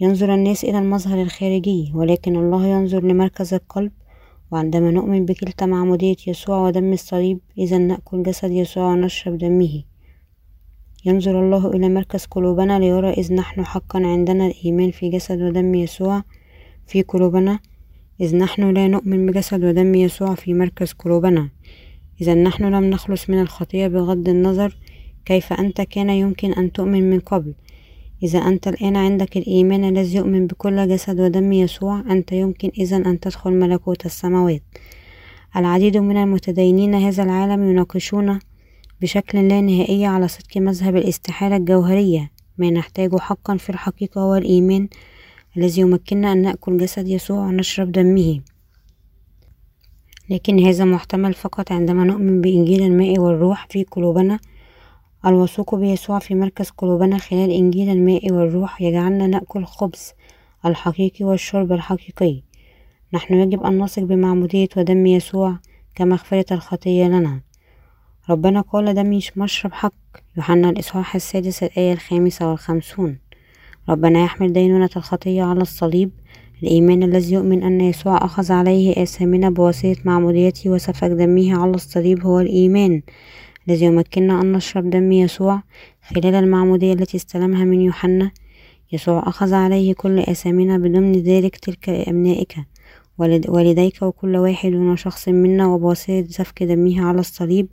ينظر 0.00 0.34
الناس 0.34 0.64
إلى 0.64 0.78
المظهر 0.78 1.22
الخارجي 1.22 1.92
ولكن 1.94 2.36
الله 2.36 2.66
ينظر 2.66 3.02
لمركز 3.02 3.54
القلب 3.54 3.92
وعندما 4.50 4.90
نؤمن 4.90 5.24
بكلتا 5.24 5.66
معمودية 5.66 6.16
يسوع 6.26 6.58
ودم 6.66 6.92
الصليب 6.92 7.38
إذا 7.58 7.78
نأكل 7.78 8.22
جسد 8.22 8.50
يسوع 8.50 8.92
ونشرب 8.92 9.38
دمه. 9.38 9.82
ينظر 11.04 11.40
الله 11.40 11.70
إلى 11.70 11.88
مركز 11.88 12.24
قلوبنا 12.24 12.78
ليرى 12.78 13.10
إذ 13.10 13.34
نحن 13.34 13.64
حقا 13.64 14.06
عندنا 14.06 14.46
الإيمان 14.46 14.90
في 14.90 15.10
جسد 15.10 15.42
ودم 15.42 15.74
يسوع 15.74 16.22
في 16.86 17.02
قلوبنا. 17.02 17.58
إذ 18.20 18.36
نحن 18.36 18.74
لا 18.74 18.88
نؤمن 18.88 19.26
بجسد 19.26 19.64
ودم 19.64 19.94
يسوع 19.94 20.34
في 20.34 20.54
مركز 20.54 20.92
قلوبنا. 20.92 21.48
إذا 22.20 22.34
نحن 22.34 22.64
لم 22.64 22.84
نخلص 22.84 23.30
من 23.30 23.40
الخطية 23.40 23.86
بغض 23.86 24.28
النظر 24.28 24.76
كيف 25.24 25.52
أنت 25.52 25.80
كان 25.80 26.10
يمكن 26.10 26.52
أن 26.52 26.72
تؤمن 26.72 27.10
من 27.10 27.20
قبل. 27.20 27.54
إذا 28.24 28.38
أنت 28.38 28.68
الآن 28.68 28.96
عندك 28.96 29.36
الإيمان 29.36 29.84
الذي 29.84 30.16
يؤمن 30.16 30.46
بكل 30.46 30.88
جسد 30.88 31.20
ودم 31.20 31.52
يسوع 31.52 32.00
أنت 32.00 32.32
يمكن 32.32 32.70
إذا 32.78 32.96
أن 32.96 33.20
تدخل 33.20 33.50
ملكوت 33.50 34.06
السماوات. 34.06 34.62
العديد 35.56 35.96
من 35.96 36.16
المتدينين 36.16 36.94
هذا 36.94 37.22
العالم 37.22 37.70
يناقشون 37.70 38.38
بشكل 39.00 39.48
لا 39.48 39.60
نهائي 39.60 40.06
على 40.06 40.28
صدق 40.28 40.56
مذهب 40.56 40.96
الاستحالة 40.96 41.56
الجوهرية. 41.56 42.30
ما 42.58 42.70
نحتاجه 42.70 43.16
حقا 43.16 43.56
في 43.56 43.70
الحقيقة 43.70 44.20
هو 44.20 44.34
الإيمان 44.34 44.88
الذي 45.56 45.80
يمكننا 45.80 46.32
أن 46.32 46.42
نأكل 46.42 46.76
جسد 46.76 47.08
يسوع 47.08 47.46
ونشرب 47.46 47.92
دمه. 47.92 48.40
لكن 50.30 50.66
هذا 50.66 50.84
محتمل 50.84 51.34
فقط 51.34 51.72
عندما 51.72 52.04
نؤمن 52.04 52.40
بإنجيل 52.40 52.82
الماء 52.82 53.18
والروح 53.18 53.66
في 53.70 53.84
قلوبنا 53.84 54.38
الوثوق 55.26 55.74
بيسوع 55.74 56.18
في 56.18 56.34
مركز 56.34 56.70
قلوبنا 56.70 57.18
خلال 57.18 57.50
إنجيل 57.50 57.88
الماء 57.88 58.32
والروح 58.32 58.82
يجعلنا 58.82 59.26
نأكل 59.26 59.58
الخبز 59.58 60.12
الحقيقي 60.66 61.24
والشرب 61.24 61.72
الحقيقي. 61.72 62.42
نحن 63.12 63.34
يجب 63.34 63.62
أن 63.62 63.78
نثق 63.78 64.02
بمعمودية 64.02 64.68
ودم 64.76 65.06
يسوع 65.06 65.56
كمغفرة 65.94 66.54
الخطية 66.54 67.06
لنا. 67.06 67.40
ربنا 68.30 68.60
قال 68.60 68.94
دمي 68.94 69.20
مشرب 69.36 69.72
حق. 69.72 69.94
يوحنا 70.36 70.70
الإصحاح 70.70 71.14
السادس 71.14 71.62
الآية 71.62 71.92
الخامسة 71.92 72.50
والخمسون. 72.50 73.18
ربنا 73.88 74.24
يحمل 74.24 74.52
دينونة 74.52 74.90
الخطية 74.96 75.42
على 75.42 75.60
الصليب. 75.60 76.10
الإيمان 76.62 77.02
الذي 77.02 77.34
يؤمن 77.34 77.62
أن 77.62 77.80
يسوع 77.80 78.24
أخذ 78.24 78.52
عليه 78.52 79.02
آثامنا 79.02 79.50
بواسطة 79.50 79.96
معموديته 80.04 80.70
وسفك 80.70 81.08
دمه 81.08 81.58
على 81.62 81.70
الصليب 81.70 82.26
هو 82.26 82.40
الإيمان. 82.40 83.02
الذي 83.68 83.84
يمكننا 83.86 84.40
أن 84.40 84.52
نشرب 84.52 84.90
دم 84.90 85.12
يسوع 85.12 85.62
خلال 86.02 86.34
المعمودية 86.34 86.92
التي 86.92 87.16
استلمها 87.16 87.64
من 87.64 87.80
يوحنا. 87.80 88.30
يسوع 88.92 89.28
أخذ 89.28 89.54
عليه 89.54 89.92
كل 89.94 90.18
آثامنا 90.18 90.78
بضمن 90.78 91.12
ذلك 91.12 91.56
تلك 91.56 91.88
أبنائك 91.88 92.56
والديك 93.18 94.02
وكل 94.02 94.36
واحد 94.36 94.74
وشخص 94.74 95.28
منا 95.28 95.66
وبواسطة 95.66 96.26
سفك 96.28 96.62
دمه 96.62 97.04
على 97.04 97.20
الصليب. 97.20 97.68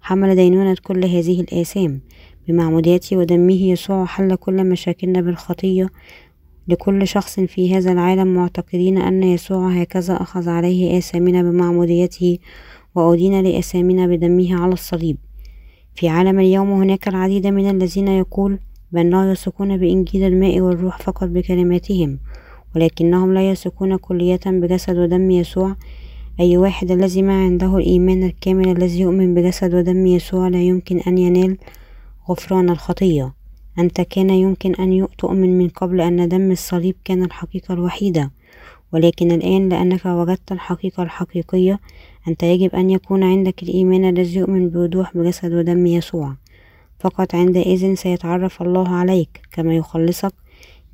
حمل 0.00 0.34
دينونة 0.34 0.76
كل 0.82 1.04
هذه 1.04 1.40
الآثام. 1.40 2.00
بمعموديته 2.48 3.16
ودمه 3.16 3.62
يسوع 3.62 4.04
حل 4.04 4.34
كل 4.34 4.64
مشاكلنا 4.64 5.20
بالخطية. 5.20 5.88
لكل 6.68 7.08
شخص 7.08 7.40
في 7.40 7.74
هذا 7.74 7.92
العالم 7.92 8.34
معتقدين 8.34 8.98
أن 8.98 9.22
يسوع 9.22 9.68
هكذا 9.68 10.14
أخذ 10.22 10.48
عليه 10.48 10.98
آثامنا 10.98 11.42
بمعموديته 11.42 12.38
وأدين 12.94 13.40
لآثامنا 13.40 14.06
بدمه 14.06 14.60
على 14.62 14.72
الصليب. 14.72 15.16
في 15.96 16.08
عالم 16.08 16.40
اليوم 16.40 16.72
هناك 16.72 17.08
العديد 17.08 17.46
من 17.46 17.70
الذين 17.70 18.08
يقول 18.08 18.58
بأن 18.92 19.10
لا 19.10 19.32
يثقون 19.32 19.76
بإنجيل 19.76 20.22
الماء 20.24 20.60
والروح 20.60 20.98
فقط 20.98 21.28
بكلماتهم 21.28 22.18
ولكنهم 22.74 23.34
لا 23.34 23.50
يثقون 23.50 23.96
كلية 23.96 24.40
بجسد 24.46 24.96
ودم 24.96 25.30
يسوع. 25.30 25.76
أي 26.40 26.56
واحد 26.56 26.90
الذي 26.90 27.22
ما 27.22 27.44
عنده 27.44 27.76
الإيمان 27.76 28.22
الكامل 28.22 28.68
الذي 28.68 29.00
يؤمن 29.00 29.34
بجسد 29.34 29.74
ودم 29.74 30.06
يسوع 30.06 30.48
لا 30.48 30.62
يمكن 30.62 30.98
أن 30.98 31.18
ينال 31.18 31.56
غفران 32.30 32.70
الخطية. 32.70 33.34
أنت 33.78 34.00
كان 34.00 34.30
يمكن 34.30 34.74
أن 34.74 35.06
تؤمن 35.18 35.58
من 35.58 35.68
قبل 35.68 36.00
أن 36.00 36.28
دم 36.28 36.50
الصليب 36.50 36.94
كان 37.04 37.22
الحقيقة 37.22 37.74
الوحيدة 37.74 38.30
ولكن 38.92 39.32
الآن 39.32 39.68
لأنك 39.68 40.06
وجدت 40.06 40.52
الحقيقة 40.52 41.02
الحقيقية 41.02 41.80
أنت 42.28 42.42
يجب 42.42 42.74
أن 42.74 42.90
يكون 42.90 43.22
عندك 43.22 43.62
الإيمان 43.62 44.04
الذي 44.04 44.38
يؤمن 44.38 44.68
بوضوح 44.68 45.16
بجسد 45.16 45.52
ودم 45.52 45.86
يسوع. 45.86 46.34
فقط 46.98 47.34
عندئذ 47.34 47.94
سيتعرف 47.94 48.62
الله 48.62 48.88
عليك 48.88 49.40
كما 49.52 49.76
يخلصك 49.76 50.32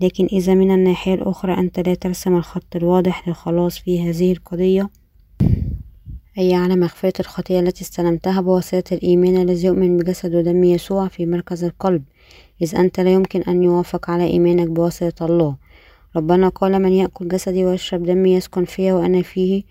لكن 0.01 0.29
إذا 0.33 0.55
من 0.55 0.71
الناحية 0.71 1.15
الأخرى 1.15 1.55
أنت 1.55 1.81
لا 1.81 1.95
ترسم 1.95 2.37
الخط 2.37 2.77
الواضح 2.77 3.29
للخلاص 3.29 3.79
في 3.79 4.11
هذه 4.11 4.33
القضية. 4.33 4.91
أي 6.39 6.55
على 6.55 6.77
مغفرة 6.77 7.13
الخطية 7.21 7.61
التي 7.61 7.83
استلمتها 7.83 8.41
بواسطة 8.41 8.95
الإيمان 8.95 9.37
الذي 9.37 9.67
يؤمن 9.67 9.97
بجسد 9.97 10.35
ودم 10.35 10.65
يسوع 10.65 11.09
في 11.09 11.27
مركز 11.27 11.65
القلب. 11.65 12.03
إذ 12.63 12.77
أنت 12.77 13.01
لا 13.01 13.13
يمكن 13.13 13.43
أن 13.43 13.63
يوافق 13.63 14.11
على 14.11 14.27
إيمانك 14.27 14.69
بواسطة 14.69 15.27
الله. 15.27 15.57
ربنا 16.17 16.49
قال 16.49 16.83
من 16.83 16.93
يأكل 16.93 17.29
جسدي 17.29 17.65
ويشرب 17.65 18.03
دمي 18.03 18.35
يسكن 18.35 18.65
فيا 18.65 18.95
وأنا 18.95 19.23
فيه 19.23 19.63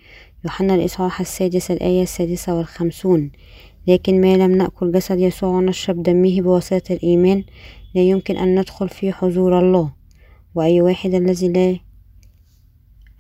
يوحنا 0.45 0.75
الإصحاح 0.75 1.19
السادس 1.19 1.71
الآية 1.71 2.03
السادسة 2.03 2.55
والخمسون. 2.55 3.31
لكن 3.87 4.21
ما 4.21 4.37
لم 4.37 4.51
نأكل 4.51 4.91
جسد 4.91 5.19
يسوع 5.19 5.49
ونشرب 5.49 6.03
دمه 6.03 6.41
بواسطة 6.41 6.93
الإيمان 6.93 7.43
لا 7.95 8.01
يمكن 8.01 8.37
أن 8.37 8.59
ندخل 8.59 8.89
في 8.89 9.11
حضور 9.11 9.59
الله. 9.59 9.91
وأي 10.55 10.81
واحد 10.81 11.13
الذي 11.13 11.47
لا 11.47 11.79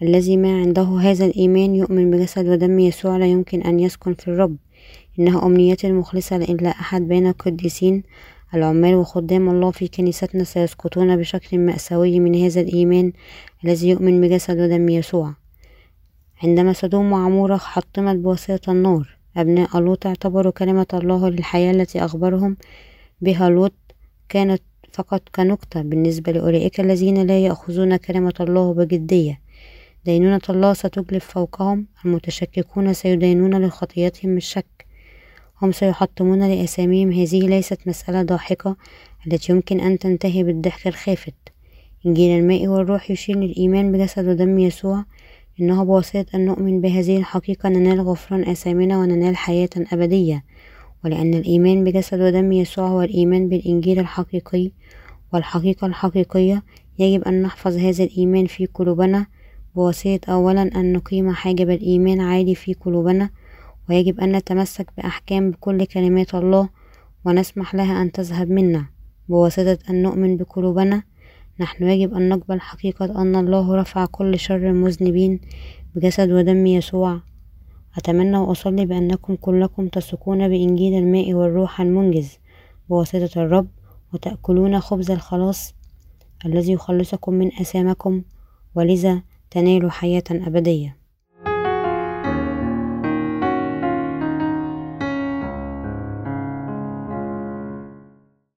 الذي 0.01 0.37
ما 0.37 0.61
عنده 0.61 0.99
هذا 1.01 1.25
الإيمان 1.25 1.75
يؤمن 1.75 2.11
بجسد 2.11 2.47
ودم 2.47 2.79
يسوع 2.79 3.17
لا 3.17 3.25
يمكن 3.25 3.61
أن 3.61 3.79
يسكن 3.79 4.13
في 4.13 4.27
الرب. 4.27 4.57
إنها 5.19 5.45
أمنيتي 5.45 5.87
المخلصة 5.87 6.37
لإلا 6.37 6.69
أحد 6.69 7.01
بين 7.01 7.27
القديسين 7.27 8.03
العمال 8.53 8.95
وخدام 8.95 9.49
الله 9.49 9.71
في 9.71 9.87
كنيستنا 9.87 10.43
سيسقطون 10.43 11.17
بشكل 11.17 11.59
مأساوي 11.59 12.19
من 12.19 12.43
هذا 12.43 12.61
الإيمان 12.61 13.13
الذي 13.65 13.89
يؤمن 13.89 14.21
بجسد 14.21 14.59
ودم 14.59 14.89
يسوع. 14.89 15.40
عندما 16.43 16.73
سدوم 16.73 17.11
وعمورة 17.11 17.57
حطمت 17.57 18.15
بواسطة 18.15 18.71
النار 18.71 19.17
أبناء 19.37 19.79
لوط 19.79 20.05
اعتبروا 20.05 20.51
كلمة 20.51 20.87
الله 20.93 21.29
للحياة 21.29 21.71
التي 21.71 22.05
أخبرهم 22.05 22.57
بها 23.21 23.49
لوط 23.49 23.73
كانت 24.29 24.61
فقط 24.93 25.21
كنكتة 25.35 25.81
بالنسبة 25.81 26.31
لأولئك 26.31 26.79
الذين 26.79 27.27
لا 27.27 27.39
يأخذون 27.39 27.95
كلمة 27.95 28.33
الله 28.39 28.73
بجدية. 28.73 29.41
دينونة 30.05 30.41
الله 30.49 30.73
ستجلب 30.73 31.21
فوقهم 31.21 31.87
المتشككون 32.05 32.93
سيدينون 32.93 33.65
لخطيتهم 33.65 34.37
الشك. 34.37 34.85
هم 35.61 35.71
سيحطمون 35.71 36.49
لأساميهم 36.49 37.11
هذه 37.11 37.41
ليست 37.41 37.87
مسألة 37.87 38.21
ضاحكة 38.21 38.75
التي 39.27 39.51
يمكن 39.51 39.79
أن 39.79 39.99
تنتهي 39.99 40.43
بالضحك 40.43 40.87
الخافت. 40.87 41.35
إنجيل 42.05 42.39
الماء 42.39 42.67
والروح 42.67 43.11
يشير 43.11 43.37
للإيمان 43.37 43.91
بجسد 43.91 44.27
ودم 44.27 44.59
يسوع 44.59 45.05
إنه 45.59 45.83
بواسطة 45.83 46.25
أن 46.35 46.45
نؤمن 46.45 46.81
بهذه 46.81 47.17
الحقيقة 47.17 47.69
ننال 47.69 48.01
غفران 48.01 48.43
آثامنا 48.43 48.99
وننال 48.99 49.37
حياة 49.37 49.69
أبدية. 49.77 50.43
ولأن 51.05 51.33
الإيمان 51.33 51.83
بجسد 51.83 52.21
ودم 52.21 52.51
يسوع 52.51 52.87
هو 52.87 53.01
الإيمان 53.01 53.49
بالإنجيل 53.49 53.99
الحقيقي 53.99 54.71
والحقيقة 55.33 55.87
الحقيقية 55.87 56.63
يجب 56.99 57.23
أن 57.23 57.41
نحفظ 57.41 57.77
هذا 57.77 58.03
الإيمان 58.03 58.45
في 58.45 58.65
قلوبنا. 58.65 59.25
بواسطة 59.75 60.19
أولا 60.33 60.61
أن 60.61 60.93
نقيم 60.93 61.31
حاجب 61.31 61.69
الإيمان 61.69 62.21
عالي 62.21 62.55
في 62.55 62.73
قلوبنا 62.73 63.29
ويجب 63.89 64.19
أن 64.19 64.31
نتمسك 64.35 64.87
بأحكام 64.97 65.51
بكل 65.51 65.85
كلمات 65.85 66.35
الله 66.35 66.69
ونسمح 67.25 67.75
لها 67.75 68.01
أن 68.01 68.11
تذهب 68.11 68.49
منا. 68.49 68.85
بواسطة 69.29 69.77
أن 69.89 70.03
نؤمن 70.03 70.37
بقلوبنا 70.37 71.03
نحن 71.61 71.83
يجب 71.83 72.13
أن 72.13 72.29
نقبل 72.29 72.61
حقيقة 72.61 73.21
أن 73.21 73.35
الله 73.35 73.75
رفع 73.75 74.05
كل 74.05 74.39
شر 74.39 74.69
المذنبين 74.69 75.39
بجسد 75.95 76.31
ودم 76.31 76.65
يسوع. 76.65 77.19
أتمنى 77.97 78.37
وأصلي 78.37 78.85
بأنكم 78.85 79.35
كلكم 79.35 79.87
تثقون 79.87 80.47
بإنجيل 80.49 80.93
الماء 80.93 81.33
والروح 81.33 81.81
المنجز 81.81 82.39
بواسطة 82.89 83.41
الرب 83.41 83.67
وتأكلون 84.13 84.79
خبز 84.79 85.11
الخلاص 85.11 85.73
الذي 86.45 86.71
يخلصكم 86.71 87.33
من 87.33 87.47
أثامكم 87.47 88.23
ولذا 88.75 89.21
تنالوا 89.51 89.89
حياة 89.89 90.23
أبدية. 90.31 91.00